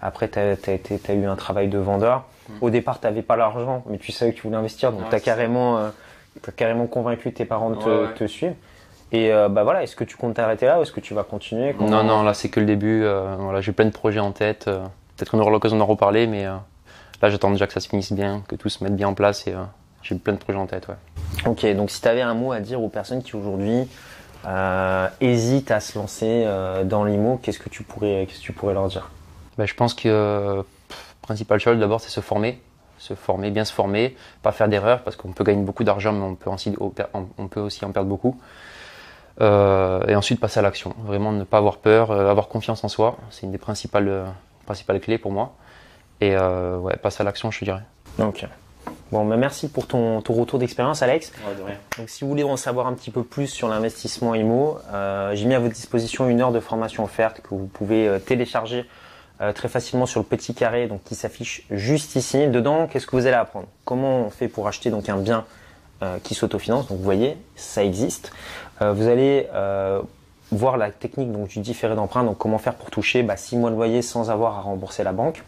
Après, 0.02 0.28
tu 0.28 0.38
as, 0.40 1.14
eu 1.14 1.26
un 1.26 1.36
travail 1.38 1.70
de 1.70 1.78
vendeur. 1.78 2.26
Au 2.62 2.70
départ, 2.70 3.00
tu 3.00 3.08
n'avais 3.08 3.22
pas 3.24 3.38
l'argent, 3.38 3.84
mais 3.90 3.98
tu 3.98 4.12
savais 4.12 4.32
que 4.34 4.36
tu 4.38 4.44
voulais 4.44 4.58
investir. 4.58 4.92
Donc, 4.92 5.02
Ouais, 5.04 5.10
tu 5.10 5.16
as 5.16 5.20
carrément, 5.20 5.78
euh, 5.80 6.86
convaincu 6.92 7.34
tes 7.34 7.46
parents 7.46 7.70
de 7.72 7.76
te, 7.78 7.90
ouais. 8.08 8.14
te 8.14 8.28
suivre. 8.28 8.54
Et 9.16 9.32
euh, 9.32 9.48
bah 9.48 9.64
voilà, 9.64 9.82
est-ce 9.82 9.96
que 9.96 10.04
tu 10.04 10.18
comptes 10.18 10.34
t'arrêter 10.36 10.66
là 10.66 10.78
ou 10.78 10.82
est-ce 10.82 10.92
que 10.92 11.00
tu 11.00 11.14
vas 11.14 11.24
continuer 11.24 11.74
Non, 11.80 12.04
non, 12.04 12.22
là 12.24 12.34
c'est 12.34 12.50
que 12.50 12.60
le 12.60 12.66
début. 12.66 13.04
euh, 13.06 13.36
voilà, 13.40 13.62
j'ai 13.62 13.72
plein 13.72 13.86
de 13.86 13.92
projets 13.92 14.20
en 14.20 14.34
tête. 14.34 14.68
euh, 14.68 14.80
peut-être 15.16 15.32
qu'on 15.32 15.40
aura 15.40 15.52
l'occasion 15.52 15.78
d'en 15.78 15.86
reparler, 15.86 16.28
mais 16.28 16.44
là 16.44 17.30
j'attends 17.30 17.50
déjà 17.52 17.66
que 17.66 17.72
ça 17.72 17.80
se 17.80 17.88
finisse 17.88 18.12
bien, 18.12 18.44
que 18.50 18.56
tout 18.56 18.68
se 18.68 18.84
mette 18.84 18.94
bien 18.96 19.08
en 19.08 19.14
place 19.14 19.48
et 19.48 19.54
j'ai 20.04 20.16
plein 20.16 20.34
de 20.34 20.38
projets 20.40 20.60
en 20.60 20.66
tête. 20.66 20.90
Ouais. 20.90 20.96
Ok, 21.46 21.66
donc 21.78 21.92
si 21.92 22.02
tu 22.02 22.08
avais 22.10 22.22
un 22.22 22.34
mot 22.34 22.52
à 22.52 22.60
dire 22.60 22.82
aux 22.82 22.90
personnes 22.90 23.24
qui 23.24 23.38
aujourd'hui 23.38 23.88
hésitent 25.22 25.72
à 25.72 25.80
se 25.80 25.98
lancer 25.98 26.46
dans 26.84 27.06
l'IMO, 27.06 27.40
qu'est-ce 27.42 27.60
que 27.60 27.70
tu 27.70 27.84
pourrais, 27.84 28.26
qu'est-ce 28.28 28.40
que 28.40 28.44
tu 28.44 28.52
pourrais 28.52 28.74
leur 28.74 28.90
dire? 28.90 29.10
Ben, 29.58 29.66
je 29.66 29.74
pense 29.74 29.94
que 29.94 30.62
pff, 30.90 31.16
principal 31.22 31.60
chose 31.62 31.80
d'abord 31.80 32.02
c'est 32.02 32.10
se 32.10 32.20
former, 32.20 32.62
se 32.98 33.14
former, 33.14 33.52
bien 33.52 33.64
se 33.64 33.72
former, 33.72 34.18
pas 34.44 34.52
faire 34.52 34.68
d'erreurs 34.68 35.02
parce 35.04 35.16
qu'on 35.16 35.32
peut 35.32 35.46
gagner 35.46 35.64
beaucoup 35.64 35.86
d'argent, 35.86 36.12
mais 36.12 36.26
on 36.26 36.36
peut, 36.36 36.50
aussi, 36.50 36.76
on 37.38 37.48
peut 37.48 37.62
aussi 37.62 37.86
en 37.86 37.92
perdre 37.92 38.10
beaucoup. 38.10 38.38
Euh, 39.42 40.06
et 40.08 40.16
ensuite 40.16 40.40
passer 40.40 40.60
à 40.60 40.64
l'action, 40.64 40.96
vraiment 41.04 41.32
ne 41.34 41.44
pas 41.44 41.58
avoir 41.58 41.78
peur, 41.78 42.12
euh, 42.12 42.30
avoir 42.30 42.48
confiance 42.48 42.84
en 42.84 42.88
soi, 42.88 43.18
c'est 43.32 43.44
une 43.44 43.52
des 43.52 43.58
principales, 43.58 44.08
euh, 44.08 44.26
principales 44.66 45.00
clés 45.02 45.18
pour 45.18 45.32
moi. 45.32 45.56
Et 46.22 46.36
euh, 46.36 46.78
ouais, 46.78 46.96
passer 46.96 47.22
à 47.22 47.26
l'action, 47.26 47.52
je 47.52 47.66
dirais. 47.66 47.82
Ok. 48.20 48.48
Bon, 49.12 49.26
bah, 49.26 49.36
merci 49.36 49.68
pour 49.68 49.88
ton, 49.88 50.22
ton 50.22 50.34
retour 50.34 50.58
d'expérience, 50.58 51.02
Alex. 51.02 51.34
Donc, 51.98 52.10
si 52.10 52.24
vous 52.24 52.30
voulez 52.30 52.44
en 52.44 52.58
savoir 52.58 52.88
un 52.88 52.94
petit 52.94 53.12
peu 53.12 53.24
plus 53.24 53.48
sur 53.48 53.68
l'investissement 53.68 54.34
IMO, 54.36 54.80
euh, 54.94 55.36
j'ai 55.36 55.46
mis 55.46 55.54
à 55.54 55.60
votre 55.60 55.74
disposition 55.74 56.28
une 56.28 56.42
heure 56.42 56.52
de 56.52 56.60
formation 56.60 57.04
offerte 57.04 57.42
que 57.42 57.50
vous 57.50 57.68
pouvez 57.68 58.08
euh, 58.08 58.20
télécharger 58.20 58.86
euh, 59.42 59.52
très 59.52 59.68
facilement 59.68 60.06
sur 60.06 60.22
le 60.22 60.26
petit 60.26 60.54
carré 60.54 60.88
donc 60.88 61.04
qui 61.04 61.16
s'affiche 61.16 61.64
juste 61.70 62.16
ici. 62.16 62.48
Dedans, 62.48 62.88
qu'est-ce 62.88 63.06
que 63.06 63.16
vous 63.16 63.26
allez 63.26 63.36
apprendre? 63.36 63.68
Comment 63.84 64.22
on 64.22 64.30
fait 64.30 64.48
pour 64.48 64.68
acheter 64.68 64.90
donc 64.90 65.10
un 65.10 65.18
bien 65.18 65.40
euh, 65.40 65.65
qui 66.24 66.36
s'autofinance 66.36 66.88
Donc, 66.88 66.98
vous 66.98 67.04
voyez, 67.04 67.38
ça 67.56 67.84
existe. 67.84 68.32
Euh, 68.82 68.94
vous 68.94 69.08
allez 69.08 69.48
voir 70.52 70.78
la 70.78 70.92
technique 70.92 71.32
donc 71.32 71.48
du 71.48 71.60
différé 71.60 71.96
d'emprunt. 71.96 72.24
Donc, 72.24 72.38
comment 72.38 72.58
faire 72.58 72.76
pour 72.76 72.92
toucher 72.92 73.24
bah, 73.24 73.38
6 73.38 73.58
mois 73.58 73.72
de 73.72 73.76
loyer 73.76 74.02
sans 74.02 74.30
avoir 74.30 74.58
à 74.58 74.62
rembourser 74.62 75.04
la 75.04 75.12
banque. 75.12 75.44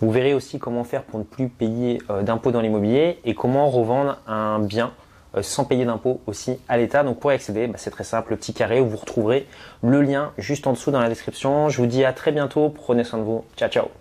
Vous 0.00 0.10
verrez 0.10 0.34
aussi 0.34 0.58
comment 0.58 0.84
faire 0.84 1.02
pour 1.02 1.18
ne 1.18 1.24
plus 1.24 1.48
payer 1.48 2.02
euh, 2.10 2.22
d'impôts 2.22 2.50
dans 2.50 2.60
l'immobilier 2.60 3.18
et 3.24 3.34
comment 3.34 3.70
revendre 3.70 4.18
un 4.26 4.58
bien 4.58 4.92
euh, 5.36 5.42
sans 5.42 5.64
payer 5.64 5.86
d'impôts 5.86 6.20
aussi 6.26 6.58
à 6.68 6.76
l'État. 6.76 7.02
Donc 7.02 7.18
pour 7.18 7.32
y 7.32 7.34
accéder, 7.34 7.66
bah, 7.66 7.78
c'est 7.78 7.90
très 7.90 8.04
simple, 8.04 8.32
le 8.32 8.36
petit 8.36 8.52
carré 8.52 8.80
où 8.80 8.86
vous 8.86 8.98
retrouverez 8.98 9.46
le 9.82 10.02
lien 10.02 10.32
juste 10.36 10.66
en 10.66 10.72
dessous 10.72 10.90
dans 10.90 11.00
la 11.00 11.08
description. 11.08 11.70
Je 11.70 11.78
vous 11.78 11.86
dis 11.86 12.04
à 12.04 12.12
très 12.12 12.32
bientôt, 12.32 12.68
prenez 12.68 13.04
soin 13.04 13.18
de 13.18 13.24
vous, 13.24 13.44
ciao 13.56 13.70
ciao 13.70 13.96